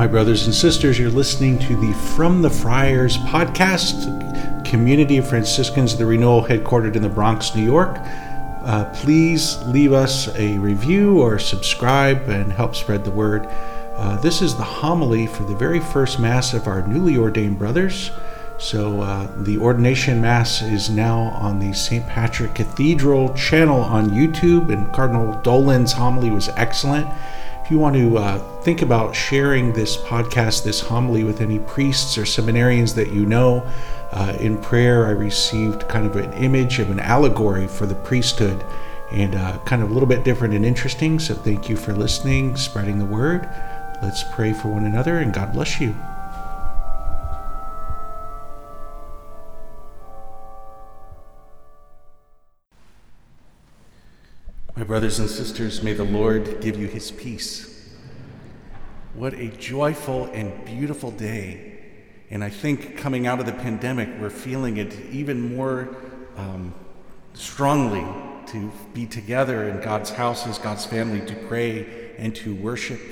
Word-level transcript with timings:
My 0.00 0.06
brothers 0.06 0.46
and 0.46 0.54
sisters, 0.54 0.98
you're 0.98 1.10
listening 1.10 1.58
to 1.58 1.76
the 1.76 1.92
From 1.92 2.40
the 2.40 2.48
Friars 2.48 3.18
podcast, 3.18 4.64
community 4.64 5.18
of 5.18 5.28
Franciscans 5.28 5.94
the 5.94 6.06
Renewal 6.06 6.42
headquartered 6.42 6.96
in 6.96 7.02
the 7.02 7.08
Bronx, 7.10 7.54
New 7.54 7.62
York. 7.62 7.98
Uh, 8.64 8.90
please 8.94 9.58
leave 9.64 9.92
us 9.92 10.34
a 10.36 10.56
review 10.56 11.20
or 11.20 11.38
subscribe 11.38 12.30
and 12.30 12.50
help 12.50 12.74
spread 12.74 13.04
the 13.04 13.10
word. 13.10 13.46
Uh, 13.96 14.18
this 14.22 14.40
is 14.40 14.56
the 14.56 14.62
homily 14.62 15.26
for 15.26 15.42
the 15.42 15.54
very 15.54 15.80
first 15.80 16.18
Mass 16.18 16.54
of 16.54 16.66
our 16.66 16.80
newly 16.86 17.18
ordained 17.18 17.58
brothers. 17.58 18.10
So, 18.56 19.02
uh, 19.02 19.30
the 19.36 19.58
ordination 19.58 20.22
Mass 20.22 20.62
is 20.62 20.88
now 20.88 21.18
on 21.18 21.58
the 21.58 21.74
St. 21.74 22.06
Patrick 22.06 22.54
Cathedral 22.54 23.34
channel 23.34 23.82
on 23.82 24.08
YouTube, 24.08 24.72
and 24.72 24.90
Cardinal 24.94 25.38
Dolan's 25.42 25.92
homily 25.92 26.30
was 26.30 26.48
excellent. 26.56 27.06
You 27.70 27.78
want 27.78 27.94
to 27.94 28.18
uh, 28.18 28.38
think 28.62 28.82
about 28.82 29.14
sharing 29.14 29.72
this 29.72 29.96
podcast, 29.96 30.64
this 30.64 30.80
homily, 30.80 31.22
with 31.22 31.40
any 31.40 31.60
priests 31.60 32.18
or 32.18 32.22
seminarians 32.22 32.96
that 32.96 33.12
you 33.12 33.24
know, 33.24 33.64
uh, 34.10 34.36
in 34.40 34.60
prayer, 34.60 35.06
I 35.06 35.10
received 35.10 35.88
kind 35.88 36.04
of 36.04 36.16
an 36.16 36.32
image 36.32 36.80
of 36.80 36.90
an 36.90 36.98
allegory 36.98 37.68
for 37.68 37.86
the 37.86 37.94
priesthood 37.94 38.64
and 39.12 39.36
uh, 39.36 39.58
kind 39.66 39.84
of 39.84 39.90
a 39.90 39.94
little 39.94 40.08
bit 40.08 40.24
different 40.24 40.52
and 40.52 40.66
interesting. 40.66 41.20
So, 41.20 41.32
thank 41.32 41.68
you 41.68 41.76
for 41.76 41.92
listening, 41.92 42.56
spreading 42.56 42.98
the 42.98 43.04
word. 43.04 43.48
Let's 44.02 44.24
pray 44.24 44.52
for 44.52 44.66
one 44.66 44.84
another, 44.84 45.18
and 45.18 45.32
God 45.32 45.52
bless 45.52 45.80
you. 45.80 45.94
My 54.80 54.86
brothers 54.86 55.18
and 55.18 55.28
sisters, 55.28 55.82
may 55.82 55.92
the 55.92 56.04
Lord 56.04 56.62
give 56.62 56.78
you 56.78 56.86
his 56.86 57.10
peace. 57.10 57.86
What 59.12 59.34
a 59.34 59.48
joyful 59.48 60.24
and 60.32 60.64
beautiful 60.64 61.10
day. 61.10 61.80
And 62.30 62.42
I 62.42 62.48
think 62.48 62.96
coming 62.96 63.26
out 63.26 63.40
of 63.40 63.44
the 63.44 63.52
pandemic, 63.52 64.08
we're 64.18 64.30
feeling 64.30 64.78
it 64.78 64.98
even 65.10 65.54
more 65.54 65.94
um, 66.38 66.72
strongly 67.34 68.06
to 68.52 68.72
be 68.94 69.04
together 69.04 69.68
in 69.68 69.82
God's 69.82 70.08
house 70.08 70.46
as 70.46 70.58
God's 70.58 70.86
family 70.86 71.20
to 71.26 71.34
pray 71.46 72.14
and 72.16 72.34
to 72.36 72.54
worship 72.54 73.02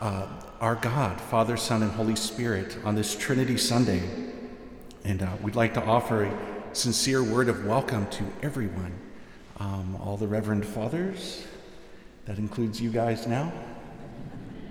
uh, 0.00 0.28
our 0.62 0.76
God, 0.76 1.20
Father, 1.20 1.58
Son, 1.58 1.82
and 1.82 1.92
Holy 1.92 2.16
Spirit 2.16 2.78
on 2.86 2.94
this 2.94 3.14
Trinity 3.14 3.58
Sunday. 3.58 4.02
And 5.04 5.20
uh, 5.20 5.36
we'd 5.42 5.56
like 5.56 5.74
to 5.74 5.84
offer 5.84 6.24
a 6.24 6.74
sincere 6.74 7.22
word 7.22 7.50
of 7.50 7.66
welcome 7.66 8.08
to 8.12 8.24
everyone, 8.40 8.94
um, 9.60 9.96
all 10.02 10.16
the 10.16 10.26
Reverend 10.26 10.66
Fathers, 10.66 11.46
that 12.24 12.38
includes 12.38 12.80
you 12.80 12.90
guys 12.90 13.26
now, 13.26 13.52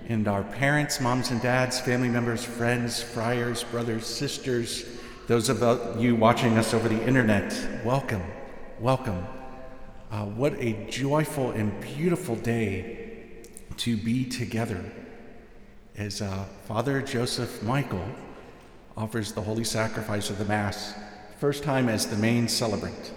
and 0.08 0.26
our 0.26 0.42
parents, 0.42 1.00
moms 1.00 1.30
and 1.30 1.40
dads, 1.40 1.80
family 1.80 2.08
members, 2.08 2.44
friends, 2.44 3.00
friars, 3.00 3.62
brothers, 3.64 4.04
sisters, 4.04 4.84
those 5.28 5.48
of 5.48 6.00
you 6.00 6.16
watching 6.16 6.58
us 6.58 6.74
over 6.74 6.88
the 6.88 7.06
internet, 7.06 7.56
welcome, 7.84 8.22
welcome. 8.80 9.24
Uh, 10.10 10.24
what 10.24 10.52
a 10.58 10.72
joyful 10.90 11.52
and 11.52 11.80
beautiful 11.80 12.34
day 12.34 13.44
to 13.76 13.96
be 13.96 14.24
together 14.24 14.84
as 15.96 16.20
uh, 16.20 16.44
Father 16.66 17.00
Joseph 17.00 17.62
Michael 17.62 18.04
offers 18.96 19.32
the 19.32 19.42
holy 19.42 19.62
sacrifice 19.62 20.30
of 20.30 20.38
the 20.38 20.44
Mass, 20.46 20.94
first 21.38 21.62
time 21.62 21.88
as 21.88 22.06
the 22.06 22.16
main 22.16 22.48
celebrant. 22.48 23.12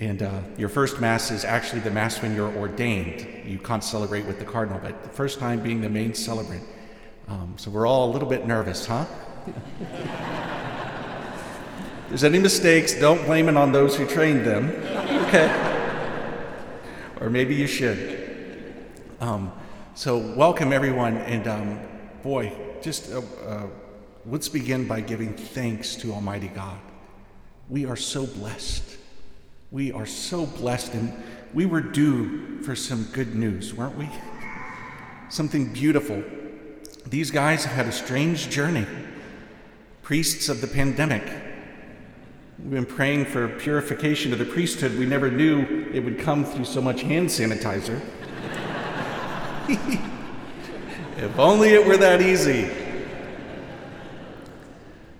And 0.00 0.22
uh, 0.22 0.40
your 0.56 0.70
first 0.70 0.98
Mass 0.98 1.30
is 1.30 1.44
actually 1.44 1.82
the 1.82 1.90
Mass 1.90 2.22
when 2.22 2.34
you're 2.34 2.56
ordained. 2.56 3.26
You 3.44 3.58
can't 3.58 3.84
celebrate 3.84 4.24
with 4.24 4.38
the 4.38 4.46
Cardinal, 4.46 4.80
but 4.82 5.02
the 5.02 5.10
first 5.10 5.38
time 5.38 5.62
being 5.62 5.82
the 5.82 5.90
main 5.90 6.14
celebrant. 6.14 6.64
Um, 7.28 7.52
so 7.58 7.70
we're 7.70 7.86
all 7.86 8.08
a 8.08 8.10
little 8.10 8.28
bit 8.28 8.46
nervous, 8.46 8.86
huh? 8.86 9.04
there's 12.08 12.24
any 12.24 12.38
mistakes, 12.38 12.94
don't 12.94 13.22
blame 13.26 13.50
it 13.50 13.58
on 13.58 13.72
those 13.72 13.94
who 13.94 14.06
trained 14.06 14.46
them. 14.46 14.70
Okay. 15.26 15.50
or 17.20 17.28
maybe 17.28 17.54
you 17.54 17.66
should. 17.66 18.16
Um, 19.20 19.52
so, 19.94 20.16
welcome 20.34 20.72
everyone, 20.72 21.18
and 21.18 21.46
um, 21.46 21.78
boy, 22.22 22.50
just 22.80 23.12
uh, 23.12 23.20
uh, 23.46 23.66
let's 24.24 24.48
begin 24.48 24.88
by 24.88 25.02
giving 25.02 25.34
thanks 25.34 25.94
to 25.96 26.14
Almighty 26.14 26.48
God. 26.48 26.80
We 27.68 27.84
are 27.84 27.96
so 27.96 28.26
blessed. 28.26 28.96
We 29.72 29.92
are 29.92 30.06
so 30.06 30.46
blessed, 30.46 30.94
and 30.94 31.12
we 31.54 31.64
were 31.64 31.80
due 31.80 32.60
for 32.62 32.74
some 32.74 33.04
good 33.12 33.36
news, 33.36 33.72
weren't 33.72 33.96
we? 33.96 34.08
Something 35.28 35.72
beautiful. 35.72 36.24
These 37.06 37.30
guys 37.30 37.64
had 37.64 37.86
a 37.86 37.92
strange 37.92 38.50
journey. 38.50 38.84
Priests 40.02 40.48
of 40.48 40.60
the 40.60 40.66
pandemic. 40.66 41.22
We've 42.58 42.70
been 42.70 42.84
praying 42.84 43.26
for 43.26 43.48
purification 43.48 44.32
of 44.32 44.40
the 44.40 44.44
priesthood. 44.44 44.98
We 44.98 45.06
never 45.06 45.30
knew 45.30 45.88
it 45.94 46.00
would 46.00 46.18
come 46.18 46.44
through 46.44 46.64
so 46.64 46.80
much 46.80 47.02
hand 47.02 47.28
sanitizer. 47.28 48.00
if 51.16 51.38
only 51.38 51.70
it 51.70 51.86
were 51.86 51.96
that 51.96 52.20
easy. 52.20 52.68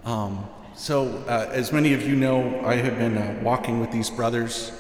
Um, 0.05 0.45
so, 0.81 1.23
uh, 1.29 1.47
as 1.53 1.73
many 1.73 1.93
of 1.93 2.09
you 2.09 2.17
know, 2.17 2.65
I 2.65 2.77
have 2.77 2.97
been 2.97 3.19
uh, 3.19 3.39
walking 3.43 3.81
with 3.81 3.93
these 3.93 4.09
brothers. 4.09 4.73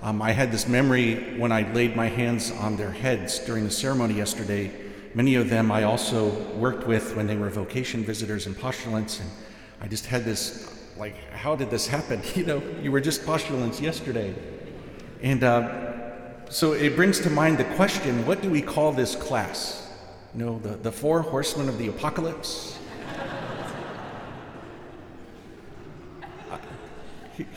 Um, 0.00 0.22
I 0.22 0.30
had 0.30 0.52
this 0.52 0.68
memory 0.68 1.36
when 1.38 1.50
I 1.50 1.68
laid 1.72 1.96
my 1.96 2.06
hands 2.06 2.52
on 2.52 2.76
their 2.76 2.92
heads 2.92 3.40
during 3.40 3.64
the 3.64 3.70
ceremony 3.72 4.14
yesterday. 4.14 4.70
Many 5.12 5.34
of 5.34 5.50
them 5.50 5.72
I 5.72 5.82
also 5.82 6.28
worked 6.52 6.86
with 6.86 7.16
when 7.16 7.26
they 7.26 7.36
were 7.36 7.50
vocation 7.50 8.04
visitors 8.04 8.46
and 8.46 8.56
postulants, 8.56 9.18
and 9.18 9.28
I 9.80 9.88
just 9.88 10.06
had 10.06 10.24
this 10.24 10.72
like, 10.96 11.16
how 11.32 11.56
did 11.56 11.68
this 11.68 11.88
happen? 11.88 12.22
You 12.36 12.46
know, 12.46 12.62
you 12.80 12.92
were 12.92 13.00
just 13.00 13.26
postulants 13.26 13.80
yesterday. 13.80 14.32
And 15.20 15.42
uh, 15.42 16.48
so 16.48 16.74
it 16.74 16.94
brings 16.94 17.18
to 17.22 17.30
mind 17.30 17.58
the 17.58 17.64
question 17.74 18.24
what 18.24 18.40
do 18.40 18.50
we 18.50 18.62
call 18.62 18.92
this 18.92 19.16
class? 19.16 19.90
You 20.32 20.44
know, 20.44 20.58
the, 20.60 20.76
the 20.76 20.92
four 20.92 21.22
horsemen 21.22 21.68
of 21.68 21.76
the 21.76 21.88
apocalypse? 21.88 22.78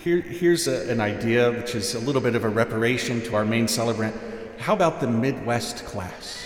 Here, 0.04 0.22
here's 0.22 0.68
a, 0.68 0.90
an 0.90 1.02
idea, 1.02 1.52
which 1.52 1.76
is 1.76 1.96
a 1.96 2.00
little 2.00 2.22
bit 2.22 2.36
of 2.36 2.44
a 2.44 2.50
reparation 2.50 3.22
to 3.24 3.36
our 3.36 3.46
main 3.46 3.68
celebrant. 3.68 4.16
How 4.60 4.74
about 4.74 5.02
the 5.02 5.08
Midwest 5.08 5.86
class? 5.86 6.46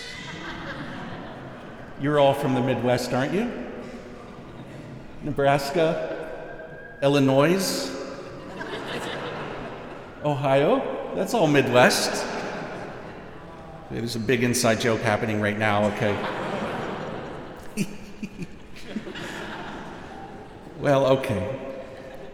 You're 2.00 2.20
all 2.20 2.34
from 2.34 2.54
the 2.54 2.62
Midwest, 2.62 3.14
aren't 3.14 3.34
you? 3.34 3.52
Nebraska, 5.24 6.30
Illinois, 7.02 7.92
Ohio. 10.24 11.14
That's 11.16 11.34
all 11.34 11.48
Midwest. 11.48 12.26
There's 13.90 14.16
a 14.16 14.20
big 14.20 14.44
inside 14.44 14.80
joke 14.80 15.02
happening 15.02 15.42
right 15.42 15.58
now, 15.58 15.86
okay? 15.94 16.16
well, 20.80 21.06
okay. 21.08 21.60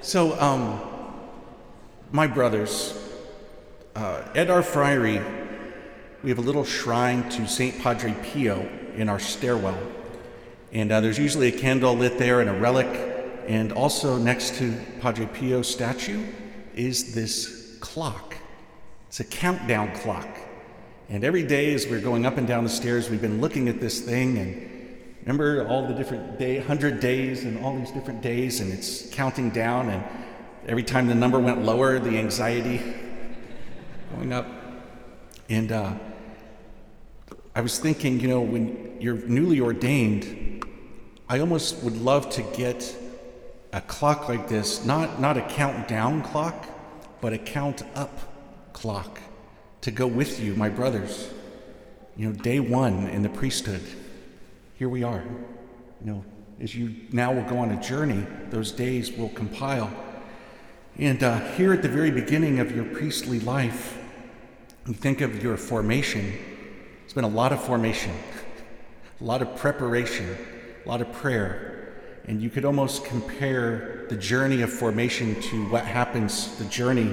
So, 0.01 0.37
um, 0.41 0.81
my 2.13 2.27
brothers, 2.27 2.95
uh, 3.95 4.21
at 4.35 4.51
our 4.51 4.61
friary, 4.61 5.19
we 6.21 6.29
have 6.29 6.37
a 6.37 6.43
little 6.43 6.63
shrine 6.63 7.27
to 7.27 7.47
St. 7.47 7.81
Padre 7.81 8.13
Pio 8.21 8.69
in 8.95 9.09
our 9.09 9.17
stairwell. 9.17 9.79
And 10.71 10.91
uh, 10.91 11.01
there's 11.01 11.17
usually 11.17 11.47
a 11.47 11.51
candle 11.51 11.95
lit 11.95 12.19
there 12.19 12.39
and 12.39 12.51
a 12.51 12.53
relic. 12.53 12.87
And 13.47 13.71
also 13.71 14.19
next 14.19 14.53
to 14.59 14.79
Padre 15.01 15.25
Pio's 15.25 15.67
statue 15.67 16.23
is 16.75 17.15
this 17.15 17.77
clock. 17.79 18.35
It's 19.07 19.19
a 19.19 19.25
countdown 19.25 19.95
clock. 19.95 20.29
And 21.09 21.23
every 21.23 21.43
day 21.43 21.73
as 21.73 21.87
we're 21.87 21.99
going 21.99 22.27
up 22.27 22.37
and 22.37 22.47
down 22.47 22.63
the 22.63 22.69
stairs, 22.69 23.09
we've 23.09 23.21
been 23.21 23.41
looking 23.41 23.67
at 23.67 23.79
this 23.79 24.01
thing 24.01 24.37
and 24.37 24.69
remember 25.21 25.67
all 25.67 25.87
the 25.87 25.95
different 25.95 26.37
day, 26.37 26.59
100 26.59 26.99
days 26.99 27.43
and 27.43 27.65
all 27.65 27.75
these 27.75 27.91
different 27.91 28.21
days, 28.21 28.59
and 28.59 28.71
it's 28.71 29.09
counting 29.09 29.49
down. 29.49 29.89
And 29.89 30.03
every 30.67 30.83
time 30.83 31.07
the 31.07 31.15
number 31.15 31.39
went 31.39 31.63
lower, 31.63 31.99
the 31.99 32.17
anxiety 32.17 32.81
going 34.15 34.33
up. 34.33 34.47
And 35.49 35.71
uh, 35.71 35.93
I 37.55 37.61
was 37.61 37.79
thinking, 37.79 38.19
you 38.19 38.27
know, 38.27 38.41
when 38.41 38.97
you're 38.99 39.17
newly 39.27 39.59
ordained, 39.59 40.63
I 41.29 41.39
almost 41.39 41.83
would 41.83 41.97
love 41.97 42.29
to 42.31 42.41
get 42.55 42.95
a 43.71 43.81
clock 43.81 44.29
like 44.29 44.47
this, 44.47 44.85
not, 44.85 45.19
not 45.19 45.37
a 45.37 45.41
countdown 45.41 46.21
clock, 46.21 46.67
but 47.21 47.33
a 47.33 47.37
count 47.37 47.83
up 47.95 48.73
clock 48.73 49.19
to 49.81 49.91
go 49.91 50.07
with 50.07 50.39
you, 50.39 50.55
my 50.55 50.69
brothers. 50.69 51.29
You 52.15 52.29
know, 52.29 52.33
day 52.33 52.59
one 52.59 53.07
in 53.07 53.23
the 53.23 53.29
priesthood, 53.29 53.81
here 54.75 54.89
we 54.89 55.03
are. 55.03 55.23
You 56.01 56.11
know, 56.11 56.25
as 56.59 56.75
you 56.75 56.95
now 57.11 57.33
will 57.33 57.43
go 57.49 57.57
on 57.57 57.71
a 57.71 57.81
journey, 57.81 58.25
those 58.49 58.71
days 58.71 59.11
will 59.11 59.29
compile. 59.29 59.91
And 60.97 61.23
uh, 61.23 61.39
here 61.55 61.73
at 61.73 61.81
the 61.81 61.89
very 61.89 62.11
beginning 62.11 62.59
of 62.59 62.75
your 62.75 62.85
priestly 62.85 63.39
life, 63.39 63.97
you 64.85 64.93
think 64.93 65.21
of 65.21 65.41
your 65.41 65.57
formation. 65.57 66.33
It's 67.03 67.13
been 67.13 67.23
a 67.23 67.27
lot 67.27 67.51
of 67.51 67.63
formation. 67.63 68.11
a 69.21 69.23
lot 69.23 69.41
of 69.41 69.55
preparation, 69.55 70.37
a 70.85 70.87
lot 70.87 71.01
of 71.01 71.11
prayer. 71.11 71.95
And 72.25 72.41
you 72.41 72.51
could 72.51 72.63
almost 72.63 73.05
compare 73.05 74.05
the 74.09 74.15
journey 74.15 74.61
of 74.61 74.71
formation 74.71 75.41
to 75.41 75.65
what 75.69 75.83
happens, 75.83 76.57
the 76.57 76.65
journey 76.65 77.11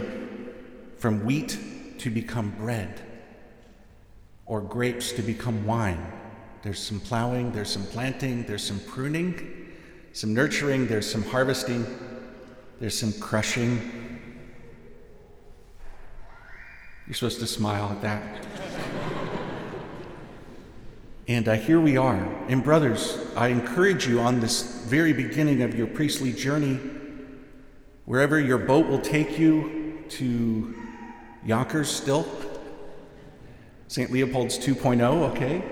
from 0.98 1.24
wheat 1.24 1.58
to 1.98 2.10
become 2.10 2.50
bread 2.58 3.00
or 4.44 4.60
grapes 4.60 5.12
to 5.12 5.22
become 5.22 5.64
wine. 5.64 6.04
There's 6.62 6.78
some 6.78 7.00
plowing, 7.00 7.52
there's 7.52 7.70
some 7.70 7.84
planting, 7.84 8.42
there's 8.44 8.62
some 8.62 8.80
pruning, 8.80 9.72
some 10.12 10.34
nurturing, 10.34 10.86
there's 10.86 11.10
some 11.10 11.22
harvesting, 11.22 11.86
there's 12.80 12.98
some 12.98 13.12
crushing. 13.12 13.78
You're 17.06 17.14
supposed 17.14 17.40
to 17.40 17.46
smile 17.46 17.90
at 17.90 18.00
that. 18.00 18.46
and 21.28 21.46
uh, 21.46 21.52
here 21.54 21.78
we 21.78 21.98
are. 21.98 22.16
And, 22.48 22.64
brothers, 22.64 23.18
I 23.36 23.48
encourage 23.48 24.08
you 24.08 24.20
on 24.20 24.40
this 24.40 24.82
very 24.86 25.12
beginning 25.12 25.60
of 25.60 25.76
your 25.76 25.88
priestly 25.88 26.32
journey, 26.32 26.80
wherever 28.06 28.40
your 28.40 28.58
boat 28.58 28.86
will 28.86 29.00
take 29.00 29.38
you 29.38 30.02
to 30.08 30.74
Yonkers 31.44 31.90
still. 31.90 32.26
St. 33.88 34.10
Leopold's 34.10 34.58
2.0, 34.58 35.02
okay? 35.32 35.62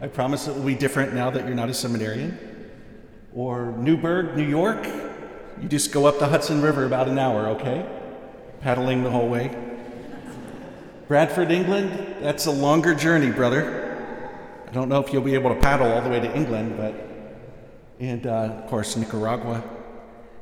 I 0.00 0.08
promise 0.08 0.48
it 0.48 0.56
will 0.56 0.64
be 0.64 0.74
different 0.74 1.14
now 1.14 1.30
that 1.30 1.46
you're 1.46 1.54
not 1.54 1.68
a 1.68 1.74
seminarian. 1.74 2.36
Or 3.32 3.72
Newburgh, 3.78 4.36
New 4.36 4.48
York. 4.48 4.84
You 5.60 5.68
just 5.68 5.92
go 5.92 6.06
up 6.06 6.18
the 6.18 6.28
Hudson 6.28 6.62
River 6.62 6.84
about 6.84 7.08
an 7.08 7.18
hour, 7.18 7.48
okay? 7.48 7.86
Paddling 8.60 9.02
the 9.02 9.10
whole 9.10 9.28
way. 9.28 9.56
Bradford, 11.08 11.50
England, 11.50 12.16
that's 12.20 12.46
a 12.46 12.50
longer 12.50 12.94
journey, 12.94 13.30
brother. 13.30 13.88
I 14.66 14.72
don't 14.72 14.88
know 14.88 15.00
if 15.00 15.12
you'll 15.12 15.22
be 15.22 15.34
able 15.34 15.54
to 15.54 15.60
paddle 15.60 15.92
all 15.92 16.00
the 16.00 16.08
way 16.08 16.20
to 16.20 16.36
England, 16.36 16.76
but. 16.76 16.94
And 18.00 18.26
uh, 18.26 18.62
of 18.62 18.66
course, 18.68 18.96
Nicaragua. 18.96 19.62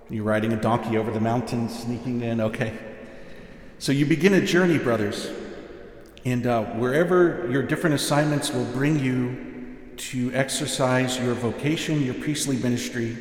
You're 0.09 0.25
riding 0.25 0.53
a 0.53 0.61
donkey 0.61 0.97
over 0.97 1.11
the 1.11 1.21
mountains, 1.21 1.81
sneaking 1.81 2.23
in, 2.23 2.41
okay. 2.41 2.77
So 3.79 3.93
you 3.93 4.07
begin 4.07 4.35
a 4.35 4.41
journey, 4.45 4.79
brothers. 4.79 5.31
And 6.25 6.47
uh, 6.47 6.65
wherever 6.65 7.49
your 7.51 7.63
different 7.63 7.95
assignments 7.95 8.53
will 8.53 8.65
bring 8.67 8.99
you 8.99 9.51
to 9.97 10.33
exercise 10.35 11.19
your 11.19 11.35
vocation, 11.35 12.03
your 12.03 12.15
priestly 12.15 12.57
ministry, 12.57 13.17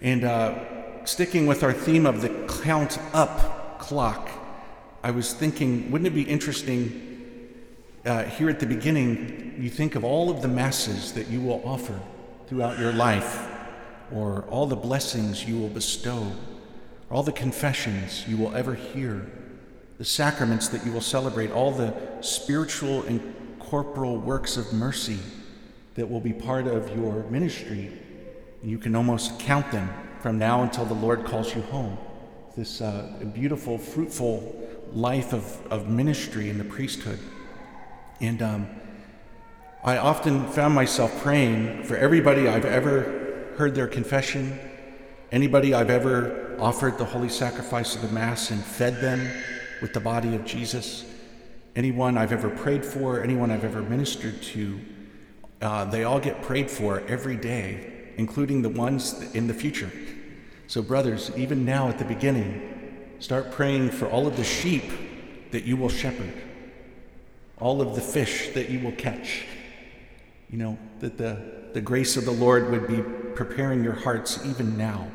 and 0.00 0.24
uh, 0.24 0.58
sticking 1.04 1.46
with 1.46 1.62
our 1.62 1.72
theme 1.72 2.06
of 2.06 2.22
the 2.22 2.28
count 2.62 2.98
up 3.12 3.78
clock, 3.78 4.30
I 5.02 5.10
was 5.10 5.34
thinking, 5.34 5.90
wouldn't 5.90 6.06
it 6.06 6.14
be 6.14 6.22
interesting 6.22 7.08
uh, 8.04 8.24
here 8.24 8.48
at 8.48 8.60
the 8.60 8.66
beginning, 8.66 9.54
you 9.58 9.70
think 9.70 9.94
of 9.94 10.04
all 10.04 10.30
of 10.30 10.42
the 10.42 10.48
masses 10.48 11.12
that 11.12 11.28
you 11.28 11.40
will 11.40 11.62
offer 11.64 11.98
throughout 12.46 12.78
your 12.78 12.92
life, 12.92 13.48
or 14.12 14.42
all 14.50 14.66
the 14.66 14.76
blessings 14.76 15.46
you 15.46 15.58
will 15.58 15.68
bestow, 15.68 16.32
all 17.10 17.22
the 17.22 17.32
confessions 17.32 18.26
you 18.26 18.36
will 18.36 18.54
ever 18.54 18.74
hear 18.74 19.30
the 19.98 20.04
sacraments 20.04 20.66
that 20.68 20.84
you 20.84 20.90
will 20.90 21.00
celebrate, 21.00 21.52
all 21.52 21.70
the 21.70 21.94
spiritual 22.22 23.04
and 23.04 23.20
corporal 23.60 24.18
works 24.18 24.56
of 24.56 24.72
mercy 24.72 25.18
that 25.94 26.10
will 26.10 26.20
be 26.20 26.32
part 26.32 26.66
of 26.66 26.88
your 26.96 27.22
ministry. 27.30 27.92
You 28.64 28.78
can 28.78 28.96
almost 28.96 29.38
count 29.38 29.70
them 29.70 29.88
from 30.22 30.38
now 30.38 30.62
until 30.62 30.84
the 30.84 30.94
Lord 30.94 31.24
calls 31.24 31.52
you 31.52 31.62
home. 31.62 31.98
This 32.56 32.80
uh, 32.80 33.12
beautiful, 33.34 33.76
fruitful 33.76 34.54
life 34.92 35.32
of, 35.32 35.60
of 35.66 35.88
ministry 35.88 36.48
in 36.48 36.58
the 36.58 36.64
priesthood. 36.64 37.18
And 38.20 38.40
um, 38.40 38.68
I 39.82 39.96
often 39.96 40.46
found 40.46 40.76
myself 40.76 41.20
praying 41.22 41.82
for 41.82 41.96
everybody 41.96 42.46
I've 42.46 42.64
ever 42.64 43.54
heard 43.56 43.74
their 43.74 43.88
confession, 43.88 44.60
anybody 45.32 45.74
I've 45.74 45.90
ever 45.90 46.56
offered 46.60 46.98
the 46.98 47.04
holy 47.04 47.28
sacrifice 47.28 47.96
of 47.96 48.02
the 48.02 48.08
Mass 48.08 48.52
and 48.52 48.62
fed 48.62 49.00
them 49.00 49.28
with 49.80 49.92
the 49.92 50.00
body 50.00 50.36
of 50.36 50.44
Jesus. 50.44 51.04
Anyone 51.74 52.16
I've 52.16 52.32
ever 52.32 52.48
prayed 52.48 52.84
for, 52.84 53.24
anyone 53.24 53.50
I've 53.50 53.64
ever 53.64 53.82
ministered 53.82 54.40
to, 54.40 54.78
uh, 55.60 55.84
they 55.86 56.04
all 56.04 56.20
get 56.20 56.42
prayed 56.42 56.70
for 56.70 57.00
every 57.08 57.36
day, 57.36 58.12
including 58.18 58.62
the 58.62 58.68
ones 58.68 59.34
in 59.34 59.48
the 59.48 59.54
future. 59.54 59.90
So, 60.72 60.80
brothers, 60.80 61.30
even 61.36 61.66
now 61.66 61.90
at 61.90 61.98
the 61.98 62.04
beginning, 62.06 63.06
start 63.18 63.50
praying 63.50 63.90
for 63.90 64.08
all 64.08 64.26
of 64.26 64.38
the 64.38 64.42
sheep 64.42 64.84
that 65.50 65.64
you 65.64 65.76
will 65.76 65.90
shepherd, 65.90 66.32
all 67.60 67.82
of 67.82 67.94
the 67.94 68.00
fish 68.00 68.54
that 68.54 68.70
you 68.70 68.80
will 68.80 68.92
catch. 68.92 69.44
You 70.48 70.56
know, 70.56 70.78
that 71.00 71.18
the, 71.18 71.68
the 71.74 71.82
grace 71.82 72.16
of 72.16 72.24
the 72.24 72.30
Lord 72.30 72.70
would 72.70 72.88
be 72.88 73.02
preparing 73.34 73.84
your 73.84 73.92
hearts 73.92 74.46
even 74.46 74.78
now. 74.78 75.08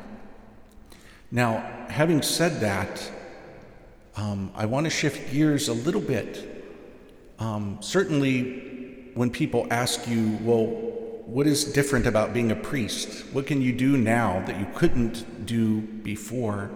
Now, 1.32 1.68
having 1.88 2.22
said 2.22 2.60
that, 2.60 3.10
um, 4.14 4.52
I 4.54 4.64
want 4.66 4.84
to 4.84 4.90
shift 4.90 5.32
gears 5.32 5.66
a 5.66 5.74
little 5.74 6.00
bit. 6.00 6.70
Um, 7.40 7.78
certainly, 7.80 9.10
when 9.14 9.28
people 9.30 9.66
ask 9.72 10.06
you, 10.06 10.38
well, 10.42 10.97
what 11.28 11.46
is 11.46 11.62
different 11.62 12.06
about 12.06 12.32
being 12.32 12.50
a 12.50 12.56
priest? 12.56 13.22
What 13.34 13.46
can 13.46 13.60
you 13.60 13.70
do 13.70 13.98
now 13.98 14.42
that 14.46 14.58
you 14.58 14.66
couldn't 14.74 15.44
do 15.44 15.82
before? 15.82 16.70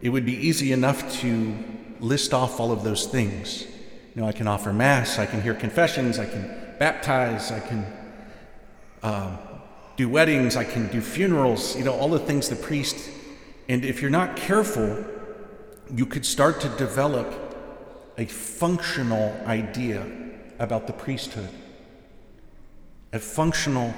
It 0.00 0.08
would 0.08 0.24
be 0.24 0.32
easy 0.32 0.72
enough 0.72 1.20
to 1.20 1.54
list 2.00 2.32
off 2.32 2.58
all 2.58 2.72
of 2.72 2.84
those 2.84 3.06
things. 3.06 3.66
You 4.14 4.22
know, 4.22 4.28
I 4.28 4.32
can 4.32 4.48
offer 4.48 4.72
Mass, 4.72 5.18
I 5.18 5.26
can 5.26 5.42
hear 5.42 5.52
confessions, 5.52 6.18
I 6.18 6.24
can 6.24 6.74
baptize, 6.78 7.52
I 7.52 7.60
can 7.60 7.86
uh, 9.02 9.36
do 9.98 10.08
weddings, 10.08 10.56
I 10.56 10.64
can 10.64 10.88
do 10.88 11.02
funerals, 11.02 11.76
you 11.76 11.84
know, 11.84 11.92
all 11.92 12.08
the 12.08 12.18
things 12.18 12.48
the 12.48 12.56
priest. 12.56 13.10
And 13.68 13.84
if 13.84 14.00
you're 14.00 14.10
not 14.10 14.36
careful, 14.36 15.04
you 15.94 16.06
could 16.06 16.24
start 16.24 16.62
to 16.62 16.70
develop 16.70 17.30
a 18.16 18.24
functional 18.24 19.38
idea 19.44 20.06
about 20.58 20.86
the 20.86 20.94
priesthood. 20.94 21.50
A 23.16 23.18
functional, 23.18 23.94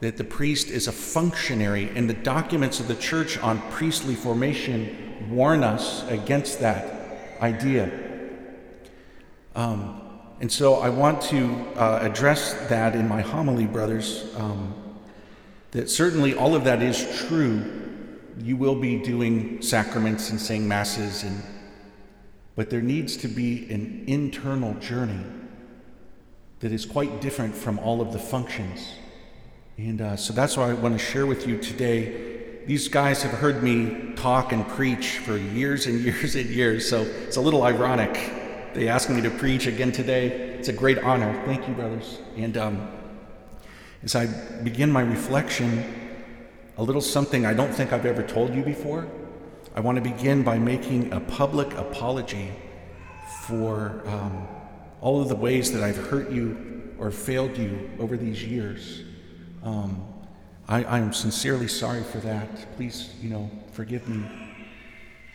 that 0.00 0.16
the 0.16 0.24
priest 0.24 0.70
is 0.70 0.88
a 0.88 0.92
functionary, 0.92 1.90
and 1.94 2.08
the 2.08 2.14
documents 2.14 2.80
of 2.80 2.88
the 2.88 2.94
church 2.94 3.36
on 3.36 3.60
priestly 3.70 4.14
formation 4.14 5.28
warn 5.28 5.62
us 5.62 6.08
against 6.08 6.60
that 6.60 7.36
idea. 7.42 7.92
Um, 9.54 10.00
and 10.40 10.50
so 10.50 10.76
I 10.76 10.88
want 10.88 11.20
to 11.24 11.54
uh, 11.76 11.98
address 12.00 12.54
that 12.70 12.94
in 12.94 13.06
my 13.06 13.20
homily, 13.20 13.66
brothers. 13.66 14.34
Um, 14.38 14.74
that 15.72 15.90
certainly 15.90 16.32
all 16.32 16.54
of 16.54 16.64
that 16.64 16.82
is 16.82 17.26
true, 17.28 17.62
you 18.38 18.56
will 18.56 18.74
be 18.74 18.96
doing 19.02 19.60
sacraments 19.60 20.30
and 20.30 20.40
saying 20.40 20.66
masses 20.66 21.24
and 21.24 21.42
but 22.56 22.70
there 22.70 22.80
needs 22.80 23.18
to 23.18 23.28
be 23.28 23.70
an 23.70 24.04
internal 24.06 24.72
journey 24.80 25.24
that 26.60 26.72
is 26.72 26.86
quite 26.86 27.20
different 27.20 27.54
from 27.54 27.78
all 27.78 28.00
of 28.00 28.12
the 28.12 28.18
functions. 28.18 28.94
And 29.78 30.00
uh, 30.00 30.16
so 30.16 30.32
that's 30.32 30.56
why 30.56 30.70
I 30.70 30.74
want 30.74 30.98
to 30.98 31.04
share 31.04 31.26
with 31.26 31.46
you 31.46 31.58
today. 31.58 32.38
These 32.66 32.88
guys 32.88 33.22
have 33.22 33.32
heard 33.32 33.62
me 33.62 34.12
talk 34.14 34.52
and 34.52 34.68
preach 34.68 35.18
for 35.18 35.36
years 35.36 35.86
and 35.86 36.00
years 36.04 36.36
and 36.36 36.48
years, 36.50 36.88
so 36.88 37.00
it's 37.00 37.36
a 37.36 37.40
little 37.40 37.62
ironic. 37.62 38.12
They 38.74 38.88
asked 38.88 39.10
me 39.10 39.22
to 39.22 39.30
preach 39.30 39.66
again 39.66 39.90
today. 39.90 40.26
It's 40.28 40.68
a 40.68 40.72
great 40.72 40.98
honor. 40.98 41.42
Thank 41.46 41.66
you, 41.66 41.74
brothers. 41.74 42.20
And 42.36 42.56
um, 42.58 42.88
as 44.02 44.14
I 44.14 44.26
begin 44.62 44.92
my 44.92 45.00
reflection, 45.00 45.82
a 46.76 46.82
little 46.82 47.00
something 47.00 47.46
I 47.46 47.54
don't 47.54 47.72
think 47.72 47.92
I've 47.92 48.06
ever 48.06 48.22
told 48.22 48.54
you 48.54 48.62
before. 48.62 49.08
I 49.74 49.80
want 49.80 49.96
to 49.96 50.02
begin 50.02 50.42
by 50.42 50.58
making 50.58 51.12
a 51.12 51.20
public 51.20 51.72
apology 51.74 52.52
for 53.46 54.02
um, 54.06 54.46
all 55.00 55.20
of 55.20 55.28
the 55.28 55.36
ways 55.36 55.72
that 55.72 55.82
I've 55.82 55.96
hurt 55.96 56.30
you 56.30 56.92
or 56.98 57.10
failed 57.10 57.56
you 57.56 57.90
over 57.98 58.16
these 58.16 58.44
years. 58.44 59.02
Um, 59.62 60.06
I, 60.68 60.84
I 60.84 60.98
am 60.98 61.12
sincerely 61.12 61.68
sorry 61.68 62.02
for 62.02 62.18
that. 62.18 62.76
Please, 62.76 63.12
you 63.20 63.30
know, 63.30 63.50
forgive 63.72 64.08
me. 64.08 64.24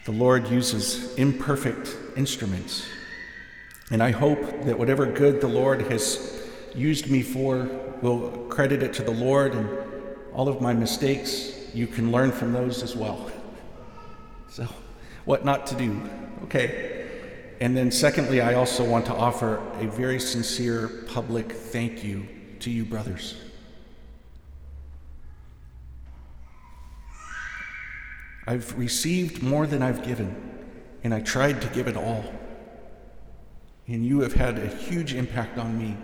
The 0.06 0.12
Lord 0.12 0.48
uses 0.50 1.16
imperfect 1.16 1.96
instruments. 2.16 2.86
And 3.92 4.02
I 4.02 4.12
hope 4.12 4.40
that 4.64 4.78
whatever 4.78 5.06
good 5.06 5.42
the 5.42 5.48
Lord 5.48 5.82
has 5.82 6.48
used 6.76 7.10
me 7.10 7.22
for 7.22 7.70
will 8.02 8.30
credit 8.50 8.84
it 8.84 8.94
to 8.94 9.04
the 9.04 9.12
Lord 9.12 9.54
and 9.56 9.70
all 10.34 10.48
of 10.48 10.62
my 10.62 10.74
mistakes, 10.74 11.54
you 11.74 11.88
can 11.88 12.12
learn 12.12 12.32
from 12.32 12.54
those 12.54 12.84
as 12.84 12.96
well. 12.96 13.32
So, 14.48 14.66
what 15.26 15.44
not 15.44 15.68
to 15.68 15.76
do. 15.76 16.02
Okay. 16.44 17.05
And 17.62 17.76
then, 17.76 17.90
secondly, 17.90 18.42
I 18.42 18.56
also 18.56 18.84
want 18.84 19.06
to 19.06 19.14
offer 19.14 19.62
a 19.80 19.88
very 19.88 20.20
sincere 20.20 20.90
public 21.08 21.52
thank 21.52 22.04
you 22.04 22.28
to 22.60 22.70
you, 22.70 22.84
brothers. 22.84 23.36
I've 28.48 28.78
received 28.78 29.42
more 29.42 29.66
than 29.66 29.82
I've 29.82 30.04
given, 30.04 30.36
and 31.04 31.14
I 31.14 31.22
tried 31.22 31.62
to 31.62 31.68
give 31.70 31.88
it 31.88 31.96
all. 31.96 32.26
And 33.88 34.06
you 34.06 34.20
have 34.22 34.34
had 34.34 34.60
a 34.60 34.68
huge 34.68 35.14
impact 35.14 35.58
on 35.58 35.78
me. 35.78 35.96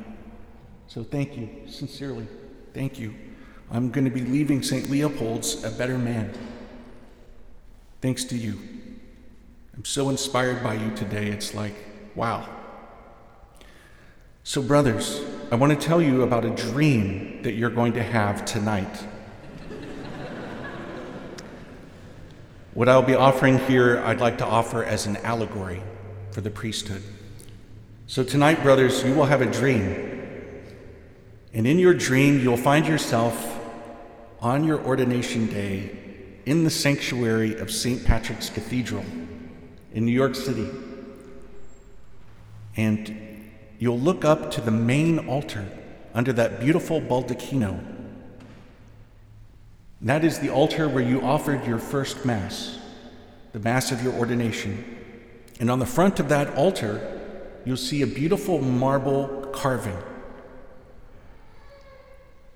So, 0.87 1.03
thank 1.03 1.37
you, 1.37 1.49
sincerely. 1.67 2.27
Thank 2.73 2.97
you. 2.97 3.13
I'm 3.69 3.89
going 3.89 4.05
to 4.05 4.11
be 4.11 4.21
leaving 4.21 4.63
St. 4.63 4.89
Leopold's 4.89 5.63
a 5.63 5.71
better 5.71 5.97
man. 5.97 6.33
Thanks 8.01 8.23
to 8.25 8.37
you. 8.37 8.59
I'm 9.81 9.85
so 9.85 10.09
inspired 10.09 10.61
by 10.61 10.75
you 10.75 10.95
today. 10.95 11.29
It's 11.29 11.55
like, 11.55 11.73
wow. 12.13 12.47
So, 14.43 14.61
brothers, 14.61 15.23
I 15.51 15.55
want 15.55 15.71
to 15.73 15.87
tell 15.87 15.99
you 15.99 16.21
about 16.21 16.45
a 16.45 16.51
dream 16.51 17.41
that 17.41 17.53
you're 17.53 17.71
going 17.71 17.93
to 17.93 18.03
have 18.03 18.45
tonight. 18.45 18.95
what 22.75 22.87
I'll 22.87 23.01
be 23.01 23.15
offering 23.15 23.57
here, 23.57 23.97
I'd 24.05 24.19
like 24.19 24.37
to 24.37 24.45
offer 24.45 24.83
as 24.83 25.07
an 25.07 25.17
allegory 25.17 25.81
for 26.29 26.41
the 26.41 26.51
priesthood. 26.51 27.01
So, 28.05 28.23
tonight, 28.23 28.61
brothers, 28.61 29.03
you 29.03 29.15
will 29.15 29.25
have 29.25 29.41
a 29.41 29.51
dream. 29.51 30.61
And 31.55 31.65
in 31.65 31.79
your 31.79 31.95
dream, 31.95 32.39
you'll 32.39 32.55
find 32.55 32.85
yourself 32.85 33.59
on 34.41 34.63
your 34.63 34.79
ordination 34.81 35.47
day 35.47 35.97
in 36.45 36.65
the 36.65 36.69
sanctuary 36.69 37.55
of 37.55 37.71
St. 37.71 38.05
Patrick's 38.05 38.51
Cathedral 38.51 39.03
in 39.93 40.05
New 40.05 40.11
York 40.11 40.35
City. 40.35 40.69
And 42.75 43.49
you'll 43.79 43.99
look 43.99 44.23
up 44.23 44.51
to 44.51 44.61
the 44.61 44.71
main 44.71 45.27
altar 45.27 45.67
under 46.13 46.33
that 46.33 46.59
beautiful 46.59 47.01
baldacchino. 47.01 47.79
That 50.01 50.23
is 50.23 50.39
the 50.39 50.49
altar 50.49 50.89
where 50.89 51.03
you 51.03 51.21
offered 51.21 51.65
your 51.65 51.77
first 51.77 52.25
Mass, 52.25 52.79
the 53.51 53.59
Mass 53.59 53.91
of 53.91 54.03
your 54.03 54.13
ordination. 54.13 54.97
And 55.59 55.69
on 55.69 55.79
the 55.79 55.85
front 55.85 56.19
of 56.19 56.29
that 56.29 56.55
altar, 56.55 57.19
you'll 57.65 57.77
see 57.77 58.01
a 58.01 58.07
beautiful 58.07 58.59
marble 58.61 59.49
carving. 59.53 59.97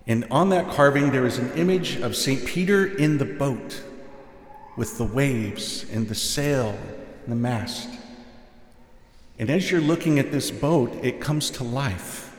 And 0.08 0.26
on 0.32 0.50
that 0.50 0.70
carving, 0.70 1.12
there 1.12 1.26
is 1.26 1.38
an 1.38 1.52
image 1.54 1.98
of 1.98 2.16
St. 2.16 2.46
Peter 2.46 2.86
in 2.86 3.18
the 3.18 3.26
boat 3.26 3.84
with 4.76 4.98
the 4.98 5.06
waves 5.06 5.86
and 5.92 6.08
the 6.08 6.16
sail 6.16 6.78
the 7.28 7.36
mast. 7.36 7.90
And 9.38 9.50
as 9.50 9.70
you're 9.70 9.82
looking 9.82 10.20
at 10.20 10.32
this 10.32 10.52
boat, 10.52 10.94
it 11.04 11.20
comes 11.20 11.50
to 11.52 11.64
life. 11.64 12.36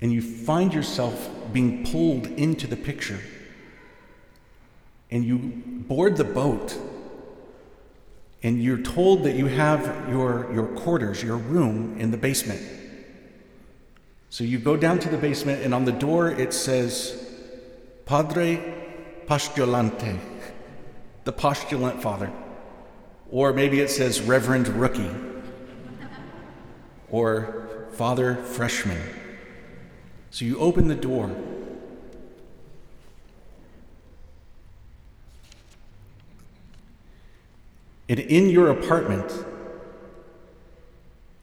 And 0.00 0.12
you 0.12 0.20
find 0.20 0.74
yourself 0.74 1.30
being 1.52 1.86
pulled 1.86 2.26
into 2.26 2.66
the 2.66 2.76
picture. 2.76 3.20
And 5.10 5.24
you 5.24 5.38
board 5.38 6.16
the 6.16 6.24
boat. 6.24 6.76
And 8.42 8.60
you're 8.62 8.82
told 8.82 9.22
that 9.22 9.36
you 9.36 9.46
have 9.46 10.08
your, 10.08 10.52
your 10.52 10.66
quarters, 10.66 11.22
your 11.22 11.36
room 11.36 11.96
in 11.98 12.10
the 12.10 12.16
basement. 12.16 12.60
So 14.30 14.42
you 14.42 14.58
go 14.58 14.76
down 14.76 14.98
to 15.00 15.08
the 15.08 15.18
basement, 15.18 15.62
and 15.62 15.74
on 15.74 15.84
the 15.84 15.92
door 15.92 16.30
it 16.30 16.52
says, 16.52 17.30
Padre 18.06 18.56
Postulante, 19.26 20.18
the 21.24 21.32
postulant 21.32 22.02
father. 22.02 22.32
Or 23.32 23.54
maybe 23.54 23.80
it 23.80 23.88
says 23.88 24.20
Reverend 24.20 24.68
Rookie 24.68 25.10
or 27.10 27.88
Father 27.92 28.36
Freshman. 28.36 29.00
So 30.30 30.44
you 30.44 30.58
open 30.58 30.86
the 30.86 30.94
door. 30.94 31.34
And 38.10 38.20
in 38.20 38.50
your 38.50 38.68
apartment, 38.68 39.32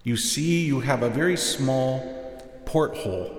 you 0.03 0.15
see 0.15 0.65
you 0.65 0.81
have 0.81 1.01
a 1.01 1.09
very 1.09 1.37
small 1.37 1.99
porthole, 2.65 3.35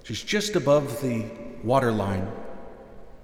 which 0.00 0.10
is 0.10 0.20
just 0.24 0.56
above 0.56 1.00
the 1.00 1.26
water 1.62 1.92
line. 1.92 2.26